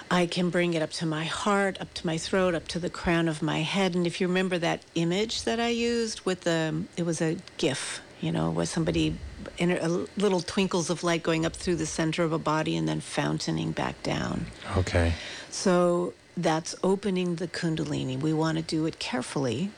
[0.09, 2.89] I can bring it up to my heart, up to my throat, up to the
[2.89, 3.95] crown of my head.
[3.95, 8.01] And if you remember that image that I used with the, it was a GIF,
[8.21, 9.15] you know, where somebody,
[9.57, 9.87] in a
[10.17, 13.71] little twinkles of light going up through the center of a body and then fountaining
[13.71, 14.45] back down.
[14.77, 15.13] okay.
[15.49, 18.19] So that's opening the Kundalini.
[18.19, 19.71] We want to do it carefully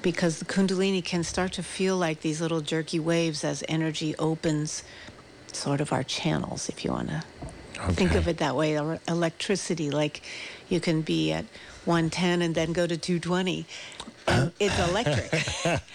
[0.00, 4.82] because the Kundalini can start to feel like these little jerky waves as energy opens
[5.52, 7.24] sort of our channels, if you want to
[7.90, 8.74] think of it that way.
[9.08, 10.22] Electricity, like
[10.68, 11.44] you can be at
[11.84, 13.66] 110 and then go to 220.
[14.28, 15.32] And it's electric.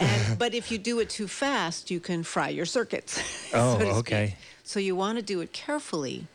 [0.00, 3.20] and, but if you do it too fast, you can fry your circuits.
[3.50, 3.94] so Oh, speak.
[3.94, 4.36] okay.
[4.64, 6.26] So you want to do it carefully.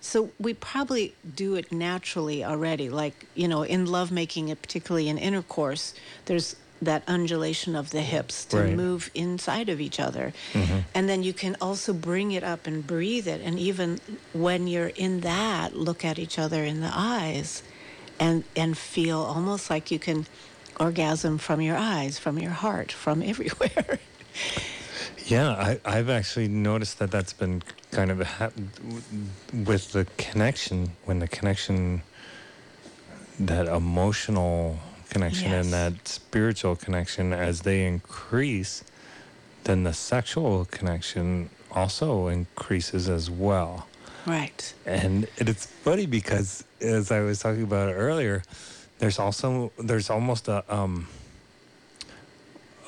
[0.00, 2.88] So we probably do it naturally already.
[2.90, 5.94] Like, you know, in lovemaking, particularly in intercourse,
[6.26, 8.74] there's that undulation of the hips to Right.
[8.74, 10.32] move inside of each other.
[10.52, 10.78] Mm-hmm.
[10.94, 13.40] And then you can also bring it up and breathe it.
[13.42, 13.98] And even
[14.34, 17.62] when you're in that, look at each other in the eyes
[18.20, 20.26] and, and feel almost like you can
[20.78, 23.98] orgasm from your eyes, from your heart, from everywhere.
[25.26, 28.52] Yeah, I, I've actually noticed that that's been kind of hap-
[29.52, 32.02] with the connection when the connection,
[33.40, 34.78] that emotional
[35.16, 38.84] connection and that spiritual connection, as they increase,
[39.64, 43.86] then the sexual connection also increases as well.
[44.26, 44.74] right.
[44.84, 48.42] And it's funny because as I was talking about it earlier,
[48.98, 51.06] there's also there's almost a um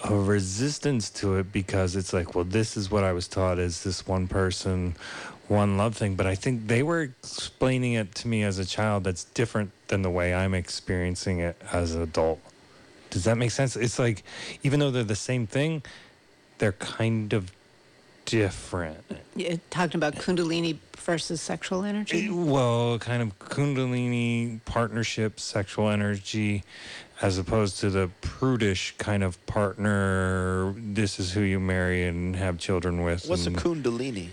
[0.04, 3.82] a resistance to it because it's like, well, this is what I was taught is
[3.82, 4.94] this one person,
[5.48, 6.14] one love thing.
[6.14, 10.02] But I think they were explaining it to me as a child that's different than
[10.02, 12.40] the way I'm experiencing it as an adult.
[13.10, 13.74] Does that make sense?
[13.74, 14.22] It's like
[14.62, 15.82] even though they're the same thing,
[16.58, 17.50] they're kind of
[18.26, 19.02] different.
[19.34, 22.26] Yeah, talking about Kundalini versus sexual energy.
[22.26, 26.64] Eh, Well, kind of Kundalini partnership, sexual energy,
[27.22, 30.74] as opposed to the prudish kind of partner.
[30.76, 33.26] This is who you marry and have children with.
[33.26, 34.28] What's a kundalini?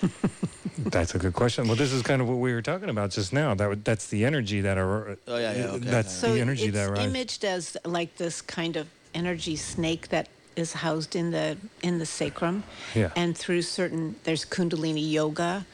[0.84, 1.66] That's a good question.
[1.66, 3.54] Well, this is kind of what we were talking about just now.
[3.54, 5.16] That that's the energy that are.
[5.28, 5.78] Oh, yeah, yeah, okay.
[5.90, 7.04] That's So the energy it's that arises.
[7.06, 12.06] imaged as like this kind of energy snake that is housed in the in the
[12.06, 12.64] sacrum,
[12.94, 13.10] Yeah.
[13.16, 15.66] and through certain there's Kundalini yoga,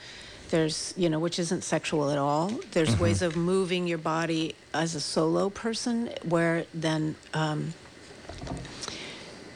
[0.50, 2.50] there's you know which isn't sexual at all.
[2.72, 3.02] There's Mm-hmm.
[3.02, 7.14] ways of moving your body as a solo person where then.
[7.32, 7.74] Um,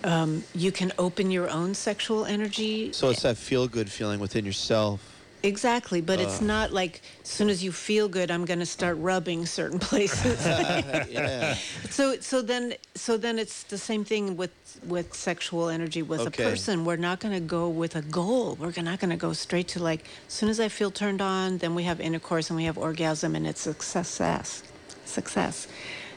[0.02, 4.46] um, you can open your own sexual energy So it's that feel good feeling within
[4.46, 5.09] yourself.
[5.42, 6.22] Exactly, but Uh.
[6.24, 9.78] it's not like as soon as you feel good, I'm going to start rubbing certain
[9.90, 10.44] places.
[10.46, 11.54] yeah.
[11.88, 14.50] so, so then, so then it's the same thing with
[14.86, 16.42] with sexual energy with Okay.
[16.42, 16.84] a person.
[16.84, 18.54] We're not going to go with a goal.
[18.58, 21.58] We're not going to go straight to like as soon as I feel turned on,
[21.58, 24.62] then we have intercourse and we have orgasm, and it's success,
[25.04, 25.66] success.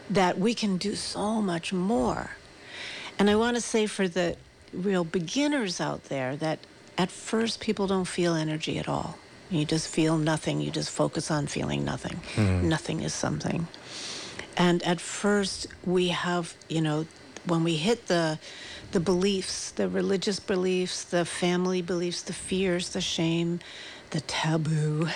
[0.09, 2.32] That we can do so much more.
[3.19, 4.36] And I want to say for the
[4.74, 6.59] real beginners out there that
[6.98, 9.18] at first people don't feel energy at all.
[9.50, 10.62] You just feel nothing.
[10.62, 12.20] You just focus on feeling nothing.
[12.70, 13.68] Nothing is something.
[14.58, 17.06] And at first we have, you know,
[17.46, 18.39] when we hit the
[18.91, 23.60] the beliefs, the religious beliefs, the family beliefs, the fears, the shame,
[24.12, 25.08] the taboo,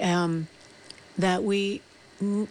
[0.00, 0.46] um,
[1.18, 1.82] that we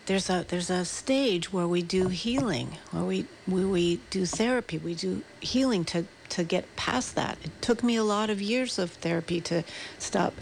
[0.06, 4.78] there's a there's a stage where we do healing, where we we, we do therapy,
[4.78, 7.38] we do healing to to get past that.
[7.44, 9.64] It took me a lot of years of therapy to
[10.00, 10.34] stop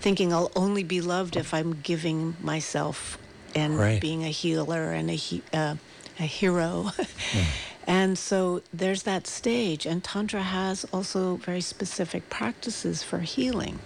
[0.00, 3.18] thinking I'll only be loved if I'm giving myself
[3.54, 4.00] and Right.
[4.00, 5.76] being a healer and a he, uh,
[6.18, 6.90] a hero.
[7.86, 13.80] And so there's that stage, and Tantra has also very specific practices for healing.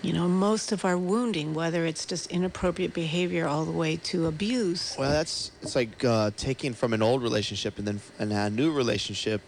[0.00, 4.26] You know, most of our wounding, whether it's just inappropriate behavior all the way to
[4.26, 8.48] abuse, Well, that's it's like uh, taking from an old relationship and then and a
[8.48, 9.40] new relationship,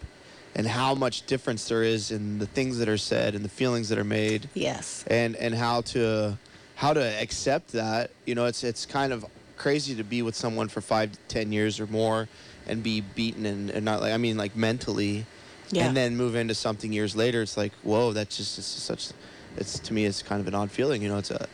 [0.55, 3.89] and how much difference there is in the things that are said and the feelings
[3.89, 6.37] that are made, yes, and and how to
[6.75, 8.11] how to accept that.
[8.25, 9.25] You know, it's it's kind of
[9.57, 12.27] crazy to be with someone for five to ten years or more,
[12.67, 15.25] and be beaten and, and not like I mean like mentally,
[15.71, 15.85] Yeah.
[15.87, 17.41] and then move into something years later.
[17.41, 19.09] It's like whoa, that's just it's such.
[19.57, 21.01] It's to me, it's kind of an odd feeling.
[21.01, 21.47] You know, it's a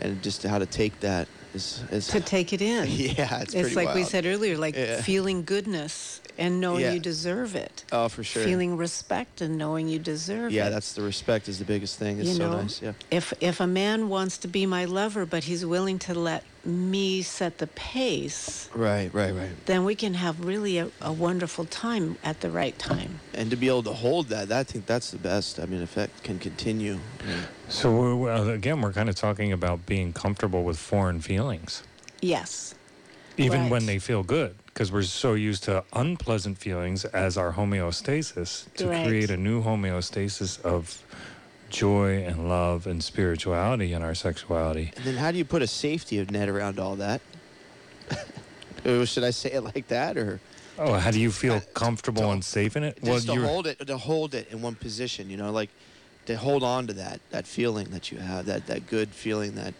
[0.00, 2.86] and just how to take that is is to take it in.
[2.88, 5.00] yeah, it's, it's like we said earlier, like Yeah.
[5.02, 6.94] feeling goodness and knowing Yeah.
[6.94, 7.84] you deserve it.
[7.92, 8.42] Oh, for sure.
[8.42, 10.56] Feeling respect and knowing you deserve it.
[10.56, 12.18] Yeah, that's the respect is the biggest thing.
[12.18, 12.80] It's you so know, nice.
[12.82, 12.92] Yeah.
[13.10, 17.22] if if a man wants to be my lover, but he's willing to let me
[17.22, 19.50] set the pace, Right, right, right.
[19.66, 23.20] then we can have really a, a wonderful time at the right time.
[23.34, 25.58] And to be able to hold that, I think that's the best.
[25.58, 26.98] I mean, if that can continue.
[27.26, 27.34] yeah.
[27.68, 31.82] So we're, we're- uh, again, we're kind of talking about being comfortable with foreign feelings,
[32.20, 32.74] Yes.
[33.38, 38.72] even when they feel good, because we're so used to unpleasant feelings as our homeostasis
[38.74, 39.06] to Right.
[39.06, 41.02] create a new homeostasis of
[41.68, 44.92] joy and love and spirituality in our sexuality.
[44.96, 47.20] And then how do you put a safety net around all that?
[48.84, 50.40] should I say it like that, or
[50.78, 52.98] Oh, how do you feel comfortable to- and safe in it?
[53.04, 55.28] just to you're- hold it, to hold it in one position?
[55.30, 55.68] You know, like
[56.26, 59.74] to hold on to that that feeling that you have, that that good feeling, that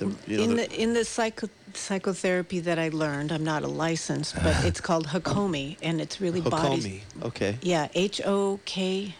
[0.00, 3.62] The, you know, in the- the in the psycho, psychotherapy that I learned, I'm not
[3.62, 7.02] a licensed, but it's called Hakomi, and it's really body.
[7.16, 7.24] Hakomi.
[7.28, 7.58] Okay.
[7.62, 9.14] Yeah, H O K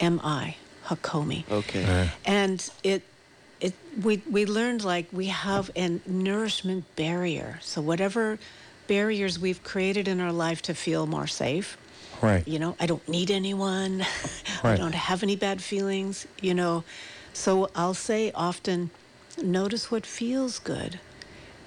[0.00, 0.56] M I,
[0.86, 1.44] Hakomi.
[1.50, 1.84] Okay.
[1.84, 3.02] Uh, and it
[3.60, 8.38] it we we learned like we have a nourishment barrier so whatever
[8.86, 11.76] barriers we've created in our life to feel more safe
[12.22, 12.46] right.
[12.46, 13.98] you know i don't need anyone
[14.62, 14.74] Right.
[14.74, 16.84] i don't have any bad feelings you know
[17.32, 18.90] so i'll say often
[19.42, 21.00] notice what feels good.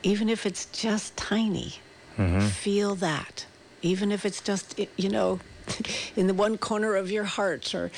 [0.03, 1.75] Even if it's just tiny
[2.17, 2.47] mm-hmm.
[2.47, 3.45] feel that.
[3.81, 5.39] Even if it's just you know
[6.15, 7.91] in the one corner of your heart or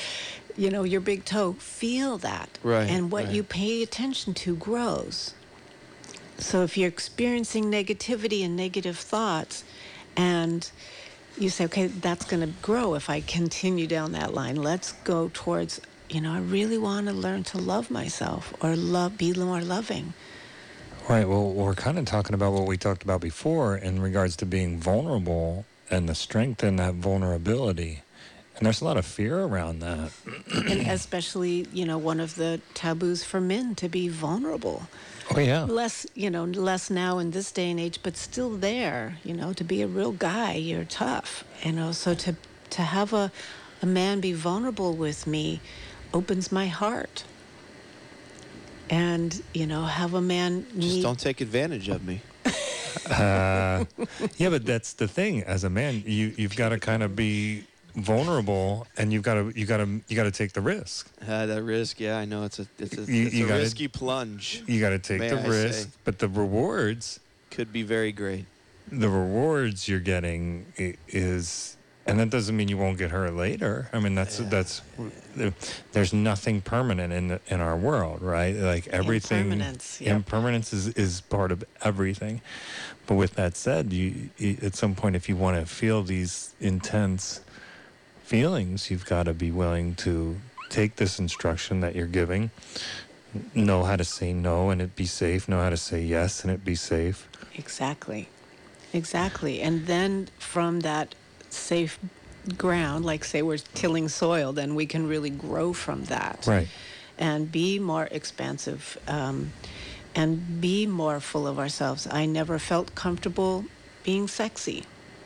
[0.55, 2.57] you know your big toe feel that.
[2.63, 3.33] Right, and what right.
[3.33, 5.33] you pay attention to grows.
[6.37, 9.63] So if you're experiencing negativity and negative thoughts
[10.15, 10.69] and
[11.37, 14.55] you say okay that's going to grow if i continue down that line.
[14.55, 19.17] Let's go towards you know i really want to learn to love myself or love
[19.17, 20.13] be more loving
[21.09, 21.27] Right.
[21.27, 24.79] Well, we're kind of talking about what we talked about before in regards to being
[24.79, 28.03] vulnerable and the strength in that vulnerability.
[28.55, 30.13] And there's a lot of fear around that.
[30.55, 34.87] and especially you know one of the taboos for men to be vulnerable
[35.35, 35.65] Oh, yeah.
[35.65, 39.51] less you know less now in this day and age but still there you know
[39.53, 42.35] to be a real guy you're tough you know so to
[42.69, 43.29] to have a
[43.81, 45.59] a man be vulnerable with me
[46.13, 47.23] opens my heart
[48.89, 52.21] and you know have a man Just need don't take advantage of me.
[53.09, 53.83] Uh,
[54.37, 55.41] yeah, but that's the thing.
[55.43, 59.51] As a man, you you've got to kind of be vulnerable, and you've got to
[59.59, 61.09] you got to you got to take the risk.
[61.27, 63.61] Uh, that risk, yeah, I know it's a it's a, You- it's you a gotta-
[63.61, 64.63] risky plunge.
[64.67, 65.89] You got to take the I risk, say.
[66.05, 68.45] but the rewards, Could be very great.
[68.89, 73.89] the rewards you're getting is, and that doesn't mean you won't get hurt later.
[73.93, 74.81] I mean, that's that's
[75.93, 78.55] there's nothing permanent in the, in our world, right?
[78.55, 80.15] Like everything, Impermanence, yep.
[80.15, 82.41] impermanence is is part of everything.
[83.05, 86.53] But with that said, you, you at some point, if you want to feel these
[86.59, 87.41] intense
[88.23, 90.37] feelings, you've got to be willing to
[90.69, 92.51] take this instruction that you're giving,
[93.53, 96.51] know how to say no and it be safe, know how to say yes and
[96.51, 97.29] it be safe.
[97.55, 98.27] Exactly.
[98.91, 99.61] Exactly.
[99.61, 101.15] And then from that
[101.53, 101.99] safe
[102.57, 106.45] ground, like say we're tilling soil, then we can really grow from that.
[106.47, 106.67] Right.
[107.17, 109.53] And be more expansive um,
[110.15, 112.07] and be more full of ourselves.
[112.09, 113.65] I never felt comfortable
[114.03, 114.83] being sexy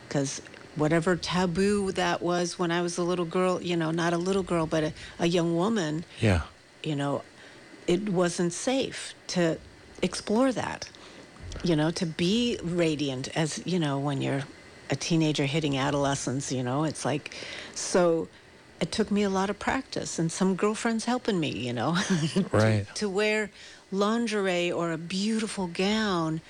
[0.08, 0.42] because
[0.76, 4.44] whatever taboo that was when I was a little girl, you know, not a little
[4.44, 6.42] girl, but a, a young woman, Yeah.
[6.84, 7.24] you know,
[7.88, 9.58] it wasn't safe to
[10.02, 10.88] explore that.
[11.64, 14.44] You know, to be radiant as, you know, when you're
[14.90, 17.36] a teenager hitting adolescence, you know, it's like,
[17.76, 18.28] so
[18.80, 21.98] it took me a lot of practice and some girlfriends helping me, you know,
[22.34, 22.86] to- Right.
[22.96, 23.50] to wear
[23.92, 26.42] lingerie or a beautiful gown,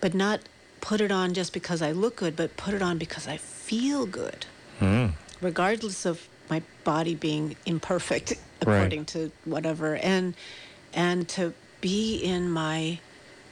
[0.00, 0.40] but not
[0.80, 4.06] put it on just because I look good, but put it on because I feel
[4.06, 4.46] good.
[4.78, 5.06] Hmm.
[5.40, 10.34] Regardless of my body being imperfect according to whatever and
[10.94, 12.98] and to be in my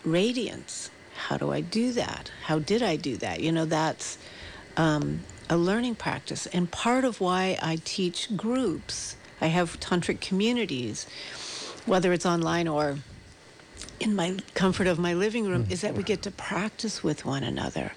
[0.04, 0.90] radiance
[1.28, 2.30] how do i do that?
[2.48, 3.36] How did i do that?
[3.40, 4.18] You know that's
[4.76, 6.46] um, a learning practice.
[6.56, 11.06] And part of why i teach groups i have tantric communities
[11.86, 12.98] whether it's online or
[13.98, 17.42] in my comfort of my living room is that we get to practice with one
[17.42, 17.92] another.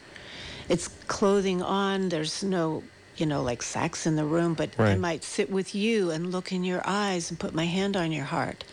[0.70, 2.10] It's clothing on.
[2.10, 2.84] There's no
[3.16, 6.52] you know like sex in the room but i might sit with you and look
[6.52, 8.64] in your eyes and put my hand on your heart.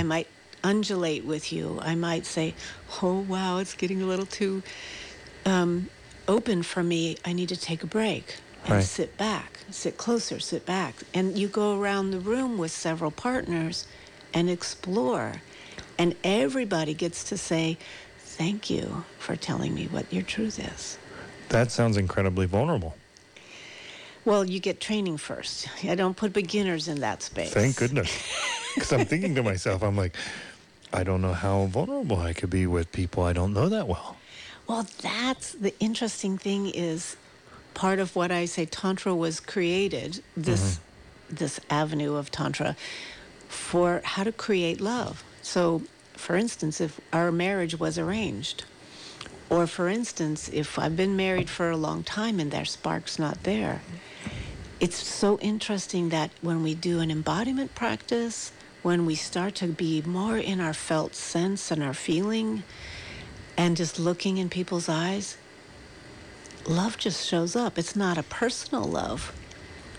[0.00, 0.28] I might
[0.64, 2.54] undulate with you i might say
[3.02, 4.62] oh wow it's getting a little too
[5.46, 5.88] um,
[6.26, 8.84] open for me i need to take a break and Right.
[8.84, 13.86] sit back sit closer sit back and you go around the room with several partners
[14.34, 15.34] and explore
[15.96, 17.78] and everybody gets to say
[18.18, 20.98] thank you for telling me what your truth is
[21.50, 22.94] That sounds incredibly vulnerable.
[24.24, 25.68] Well, you get training first.
[25.82, 27.54] I don't put beginners in that space.
[27.54, 28.10] Thank goodness.
[28.74, 30.14] Because I'm thinking to myself, I'm like,
[30.92, 34.16] I don't know how vulnerable I could be with people I don't know that well.
[34.66, 37.16] Well, that's the interesting thing is
[37.74, 41.34] part of what I say tantra was created this mm-hmm.
[41.36, 42.76] this avenue of tantra
[43.48, 45.24] for how to create love.
[45.42, 45.82] So,
[46.14, 48.64] for instance, if our marriage was arranged,
[49.48, 53.44] or for instance, if I've been married for a long time and their spark's not
[53.44, 53.80] there,
[54.80, 58.52] it's so interesting that when we do an embodiment practice,
[58.82, 62.62] when we start to be more in our felt sense and our feeling,
[63.56, 65.36] and just looking in people's eyes,
[66.66, 67.78] love just shows up.
[67.78, 69.34] It's not a personal love.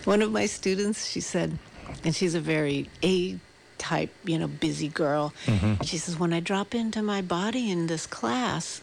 [0.04, 1.58] One of my students, she said,
[2.04, 3.38] and she's a very A
[3.76, 5.34] type, you know, busy girl.
[5.46, 5.82] Mm-hmm.
[5.84, 8.80] She says, when I drop into my body in this class,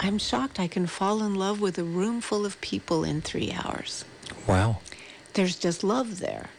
[0.00, 3.52] I'm shocked I can fall in love with a room full of people in three
[3.52, 4.04] hours.
[4.46, 4.80] Wow.
[5.34, 6.50] There's just love there.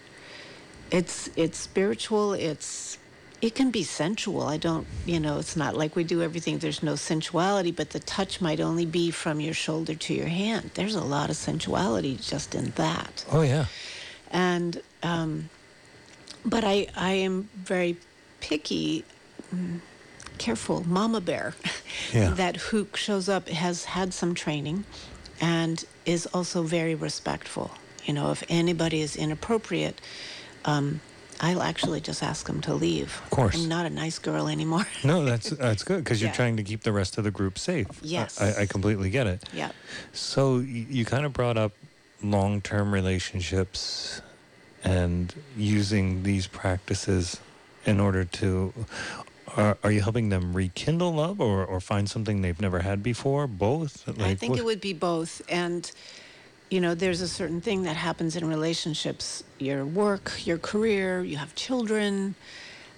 [0.91, 2.33] It's it's spiritual.
[2.33, 2.97] It's
[3.41, 4.43] it can be sensual.
[4.43, 6.57] I don't, you know, it's not like we do everything.
[6.57, 10.71] There's no sensuality, but the touch might only be from your shoulder to your hand.
[10.73, 13.65] There's a lot of sensuality just in that Oh yeah.
[14.31, 15.49] and um,
[16.45, 17.97] but I I am very
[18.39, 19.03] picky,
[19.53, 19.79] mm,
[20.37, 21.53] careful, mama bear.
[22.13, 22.29] Yeah.
[22.35, 24.85] that Hook shows up has had some training,
[25.41, 27.71] and is also very respectful.
[28.05, 29.99] You know, if anybody is inappropriate,
[30.67, 31.01] um,
[31.39, 33.19] I'll actually just ask them to leave.
[33.25, 33.55] Of course.
[33.55, 34.85] I'm not a nice girl anymore.
[35.03, 36.35] No, that's that's good because you're Yeah.
[36.35, 37.87] trying to keep the rest of the group safe.
[37.89, 38.41] I- Yes.
[38.41, 39.43] I, I completely get it.
[39.53, 39.71] yeah.
[40.13, 41.71] So you, you kind of brought up
[42.23, 44.21] long-term relationships
[44.83, 47.39] and using these practices
[47.85, 48.73] in order to.
[49.55, 53.47] Are, are you helping them rekindle love or, or find something they've never had before?
[53.47, 54.07] Both?
[54.19, 55.41] I think what- it would be both.
[55.49, 55.89] And,
[56.69, 61.37] you know, there's a certain thing that happens in relationships your work, your career, you
[61.37, 62.35] have children.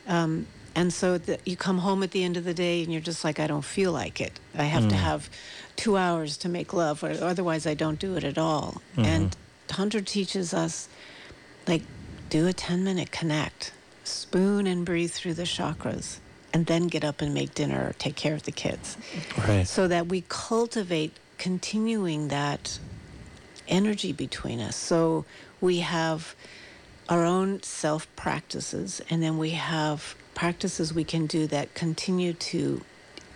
[0.08, 3.02] Um, and so that you come home at the end of the day and you're
[3.02, 4.40] just like, I don't feel like it.
[4.58, 5.30] I have to have
[5.76, 8.82] two hours to make love, or otherwise I don't do it at all.
[8.98, 9.36] And
[9.68, 10.88] Tantra teaches us,
[11.68, 11.84] like,
[12.30, 16.20] do a 10 minute connect, spoon and breathe through the chakras,
[16.54, 18.98] and then get up and make dinner or take care of the kids
[19.38, 19.68] Right.
[19.68, 22.80] so that we cultivate continuing that
[23.70, 24.76] energy between us.
[24.76, 25.26] So
[25.62, 26.36] we have
[27.08, 32.82] our own self practices, and then we have practices we can do that continue to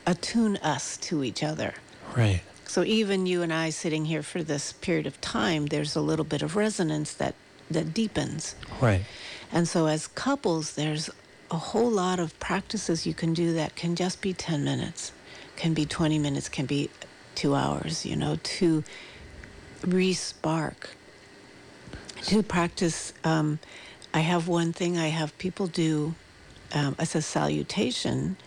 [0.05, 1.73] attune us to each other.
[2.15, 2.41] Right.
[2.65, 6.25] So even you and I sitting here for this period of time, there's a little
[6.25, 7.35] bit of resonance that
[7.69, 8.55] that deepens.
[8.81, 9.01] Right.
[9.51, 11.09] And so, as couples, there's
[11.51, 15.11] a whole lot of practices you can do that can just be 10 minutes,
[15.55, 16.89] can be 20 minutes, can be
[17.35, 18.83] two hours, you know, to
[19.85, 20.95] re spark,
[22.23, 23.13] to practice.
[23.23, 23.59] Um,
[24.13, 26.13] I have one thing I have people do
[26.73, 28.37] um, as a salutation,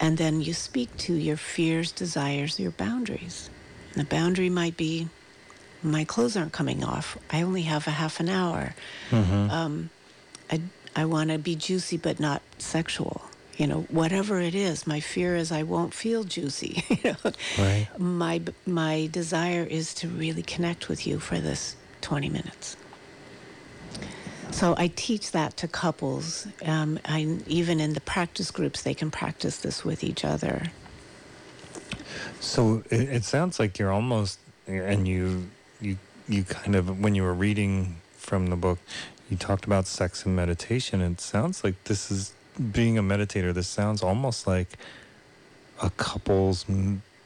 [0.00, 3.50] and then you speak to your fears, desires, your boundaries.
[3.92, 5.08] And the boundary might be
[5.82, 7.16] my clothes aren't coming off.
[7.30, 8.74] I only have a half an hour.
[9.50, 9.90] Um,
[10.50, 10.60] I,
[10.96, 13.22] I want to be juicy, but not sexual.
[13.58, 16.84] You know, whatever it is, my fear is I won't feel juicy.
[16.88, 17.88] you know, Right.
[17.98, 22.76] my my desire is to really connect with you for this 20 minutes.
[24.52, 26.46] So I teach that to couples.
[26.64, 30.70] Um, I even in the practice groups, they can practice this with each other.
[32.40, 35.50] So it, it sounds like you're almost, and you,
[35.80, 35.98] you,
[36.28, 38.78] you kind of, when you were reading from the book,
[39.28, 41.00] you talked about sex and meditation.
[41.00, 43.54] It sounds like this is being a meditator.
[43.54, 44.78] This sounds almost like
[45.80, 46.64] a couple's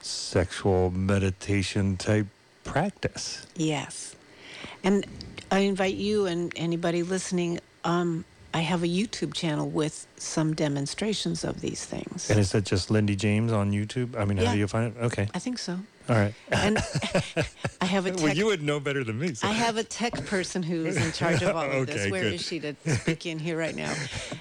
[0.00, 2.26] sexual meditation type
[2.64, 3.46] practice.
[3.56, 4.14] Yes.
[4.84, 5.06] And
[5.50, 8.24] I invite you and anybody listening, um,
[8.54, 12.28] I have a YouTube channel with some demonstrations of these things.
[12.30, 14.16] And is that just Lindy James on YouTube?
[14.16, 15.00] I mean, how do you find it?
[15.02, 15.28] Okay.
[15.34, 15.78] I think so.
[16.08, 16.34] All right.
[16.50, 16.78] And
[17.80, 19.34] I have a tech, well, you would know better than me.
[19.34, 22.02] so- I have a tech person who is in charge of all of this.
[22.02, 22.40] Okay, Where is good.
[22.40, 23.94] she to speak in here right now?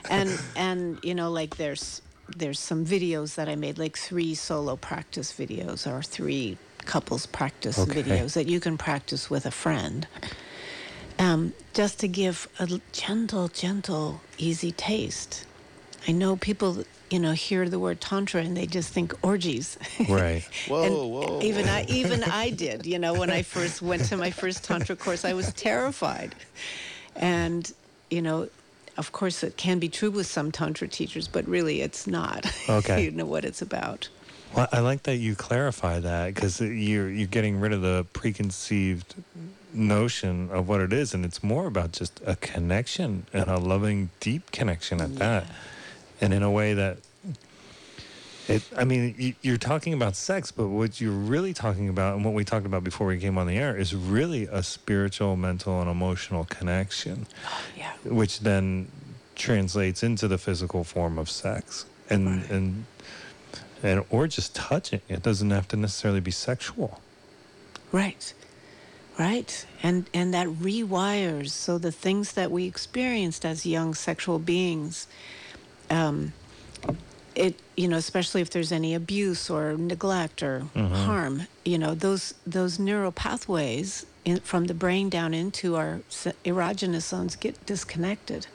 [0.10, 2.02] And and you know, like there's
[2.36, 7.78] there's some videos that I made, like three solo practice videos or three couples practice
[7.78, 8.02] Okay.
[8.04, 10.08] videos that you can practice with a friend.
[11.20, 15.46] Um, just to give a gentle, gentle, easy taste.
[16.08, 19.78] I know people, you know, hear the word tantra and they just think orgies.
[20.10, 20.44] Right.
[20.68, 21.42] Whoa, And whoa.
[21.42, 22.86] Even I, even I did.
[22.86, 26.36] You know, when I first went to my first tantra course, I was terrified,
[27.16, 27.72] and
[28.10, 28.50] you know,
[28.98, 32.46] of course, it can be true with some tantra teachers, but really, it's not.
[32.68, 33.04] Okay.
[33.06, 34.10] you know what it's about.
[34.56, 39.16] Well, I like that you clarify that because you're you're getting rid of the preconceived
[39.74, 44.10] notion of what it is, and it's more about just a connection and a loving,
[44.20, 45.46] deep connection at that,
[46.22, 46.98] and in a way that.
[48.48, 52.34] It, I mean, you're talking about sex, but what you're really talking about, and what
[52.34, 55.90] we talked about before we came on the air, is really a spiritual, mental, and
[55.90, 57.28] emotional connection,
[57.78, 57.92] Yeah.
[58.04, 58.88] which then
[59.36, 62.86] translates into the physical form of sex, and and
[63.84, 65.02] and or just touching.
[65.08, 67.00] It doesn't have to necessarily be sexual.
[67.92, 68.34] Right.
[69.20, 69.66] Right.
[69.84, 75.08] And and that rewires so the things that we experienced as young sexual beings
[75.92, 76.34] um
[77.36, 80.62] it you know especially if there's any abuse or neglect or
[81.06, 86.02] harm you know those those neural pathways in, from the brain down into our
[86.46, 88.48] erogenous zones get disconnected.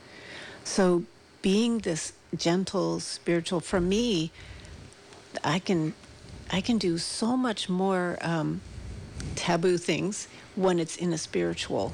[0.64, 1.04] So
[1.42, 4.30] being this gentle spiritual for me
[5.44, 5.94] i can
[6.50, 8.60] i can do so much more um,
[9.36, 10.26] taboo things
[10.56, 11.92] when it's in a spiritual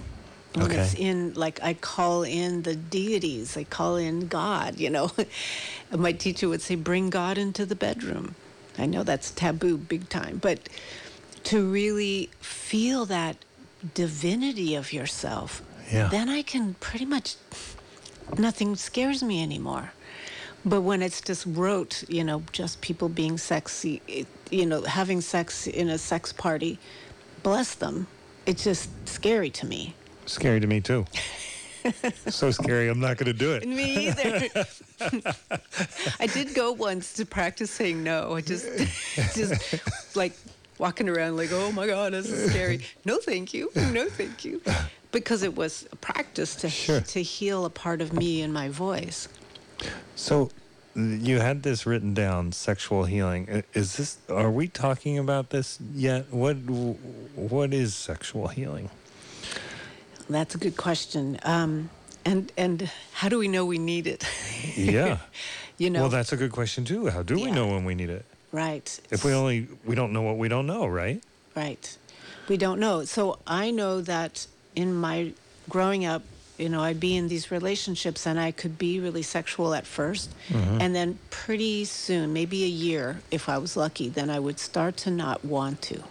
[0.55, 0.77] when Okay.
[0.83, 5.11] it's in like i call in the deities i call in god you know
[5.91, 8.35] And my teacher would say bring god into the bedroom
[8.79, 10.69] i know that's taboo big time but
[11.45, 13.37] to really feel that
[13.95, 16.09] divinity of yourself Yeah.
[16.09, 17.37] then i can pretty much
[18.39, 19.93] nothing scares me anymore
[20.65, 25.21] but when it's just rote you know just people being sexy it, you know having
[25.21, 26.79] sex in a sex party
[27.43, 28.07] bless them
[28.47, 29.95] it's just scary to me
[30.27, 31.05] Scary to me too.
[32.29, 33.67] so scary, I'm not going to do it.
[33.69, 34.49] me either
[36.21, 38.67] i did go once to practice saying no i just
[39.35, 40.33] just like
[40.79, 44.63] walking around like oh my god this is scary no thank you no thank you
[45.11, 47.01] because it was a practice to Sure.
[47.01, 49.27] to heal a part of me and my voice
[50.15, 50.51] So
[50.95, 53.65] you had this written down, sexual healing.
[53.73, 54.19] Is this?
[54.29, 56.27] Are we talking about this yet?
[56.31, 56.57] What
[57.35, 58.91] What is sexual healing?
[60.33, 61.39] That's a good question.
[61.43, 61.91] Um,
[62.25, 64.25] and and how do we know we need it?
[64.77, 65.19] Yeah.
[65.77, 67.09] you know, well, that's a good question too.
[67.09, 68.25] How do we know when we need it?
[68.53, 69.01] right.
[69.11, 71.23] If we only we don't know what we don't know, right?
[71.57, 71.99] Right.
[72.49, 73.05] We don't know.
[73.05, 75.33] So I know that in my
[75.69, 76.23] growing up,
[76.59, 80.29] you know, I'd be in these relationships and I could be really sexual at 1st
[80.81, 84.97] And then pretty soon, maybe a year, if I was lucky, then I would start
[84.99, 86.03] to not want to.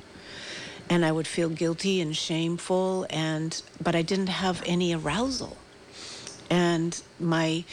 [0.91, 5.55] And I would feel guilty and shameful and but I didn't have any arousal.
[6.49, 7.63] And my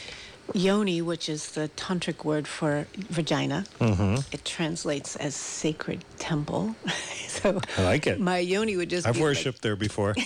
[0.55, 4.21] yoni, which is the tantric word for vagina, mm-hmm.
[4.33, 6.77] it translates as sacred temple.
[7.27, 8.21] so I like it.
[8.21, 10.15] my yoni would just I've be like- worshipped there before.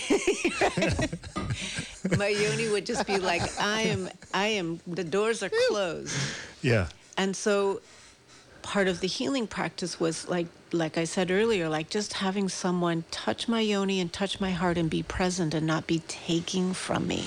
[2.17, 6.15] my yoni would just be like i am i am the doors are closed
[6.61, 6.87] yeah.
[7.17, 7.81] and so
[8.61, 13.03] part of the healing practice was like like i said earlier like just having someone
[13.11, 17.07] touch my yoni and touch my heart and be present and not be taking from
[17.07, 17.25] me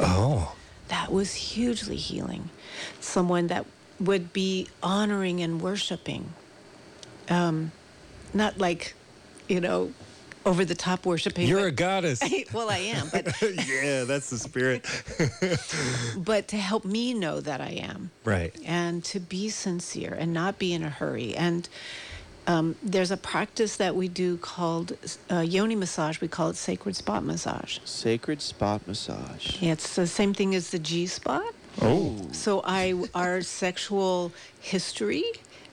[0.00, 0.54] Oh.
[0.88, 2.50] that was hugely healing
[3.00, 3.64] someone that
[4.00, 6.32] would be honoring and worshiping
[7.30, 7.72] um
[8.34, 8.94] not like
[9.48, 9.92] you know
[10.46, 12.20] over the top worshiping You're a but- goddess.
[12.52, 13.24] well i am but
[13.66, 14.84] yeah, that's the spirit.
[16.18, 18.10] but to help me know that I am.
[18.24, 18.54] Right.
[18.66, 21.34] And to be sincere and not be in a hurry.
[21.34, 21.66] And
[22.46, 24.96] um, there's a practice that we do called
[25.30, 26.20] uh, yoni massage.
[26.20, 27.78] We call it sacred spot massage.
[27.84, 29.60] Sacred spot massage.
[29.60, 31.54] Yeah, it's the same thing as the G spot.
[31.80, 32.16] Oh.
[32.32, 35.24] So I, our sexual history,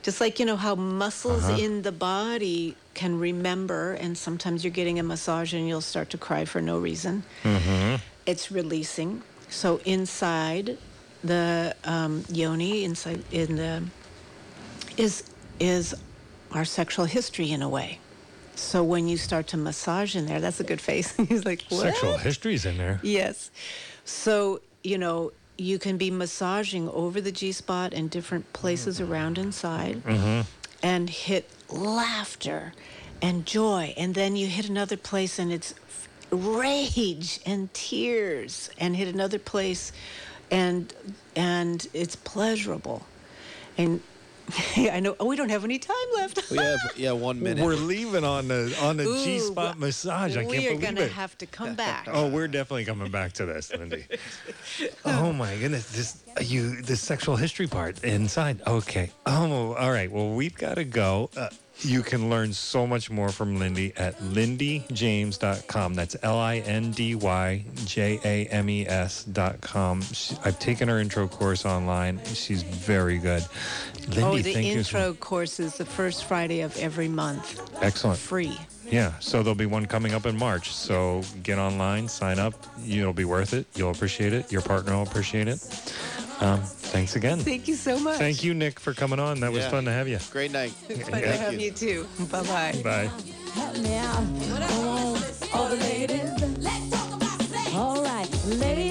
[0.01, 4.99] just like you know how muscles in the body can remember, and sometimes you're getting
[4.99, 7.23] a massage and you'll start to cry for no reason.
[7.43, 7.97] Mm-hmm.
[8.25, 9.23] It's releasing.
[9.49, 10.77] So inside
[11.23, 13.83] the um, yoni, inside in the
[14.97, 15.23] is
[15.59, 15.95] is
[16.51, 17.99] our sexual history in a way.
[18.55, 21.15] So when you start to massage in there, that's a good face.
[21.29, 21.81] He's like, what?
[21.81, 22.99] Sexual history's in there.
[23.01, 23.51] Yes.
[24.05, 29.37] So, you know, you can be massaging over the G spot and different places around
[29.37, 30.41] inside mm-hmm.
[30.83, 32.73] and hit laughter
[33.21, 33.93] and joy.
[33.97, 35.73] And then you hit another place and it's
[36.31, 39.91] rage and tears and hit another place
[40.49, 40.93] and
[41.35, 43.05] and it's pleasurable.
[43.77, 44.01] And
[44.77, 46.49] I know oh we don't have any time left.
[46.49, 47.63] We have yeah one minute.
[47.63, 50.35] We're leaving on the on the G spot massage.
[50.35, 50.77] I can't believe it.
[50.77, 52.07] We are gonna have to come back.
[52.11, 54.05] Oh, we're definitely coming back to this, Lindy.
[55.05, 58.61] oh my goodness, this you the sexual history part inside.
[58.67, 59.11] Okay.
[59.25, 60.11] Oh, all right.
[60.11, 61.29] Well, we've got to go.
[61.35, 61.49] Uh,
[61.83, 65.93] you can learn so much more from Lindy at lindyjames.com.
[65.93, 70.01] That's L I N D Y J A M E S.com.
[70.01, 72.19] She, I've taken her intro course online.
[72.25, 73.45] She's very good.
[74.09, 74.83] Lindy, oh, the you.
[74.83, 77.61] so- intro course is the first Friday of every month.
[77.81, 78.19] Excellent.
[78.19, 78.57] Free.
[78.91, 80.73] Yeah, so there'll be one coming up in March.
[80.73, 82.53] So get online, sign up.
[82.85, 83.65] It'll be worth it.
[83.73, 84.51] You'll appreciate it.
[84.51, 85.59] Your partner will appreciate it.
[86.41, 87.39] Um, thanks again.
[87.39, 88.17] Thank you so much.
[88.17, 89.39] Thank you, Nick, for coming on.
[89.41, 90.17] That was fun to have you.
[90.31, 90.71] Great night.
[90.87, 91.31] Fun yeah.
[91.31, 92.07] to have you, you too.
[92.31, 92.81] Bye-bye.
[92.83, 93.11] Bye
[97.73, 98.81] All right, ladies.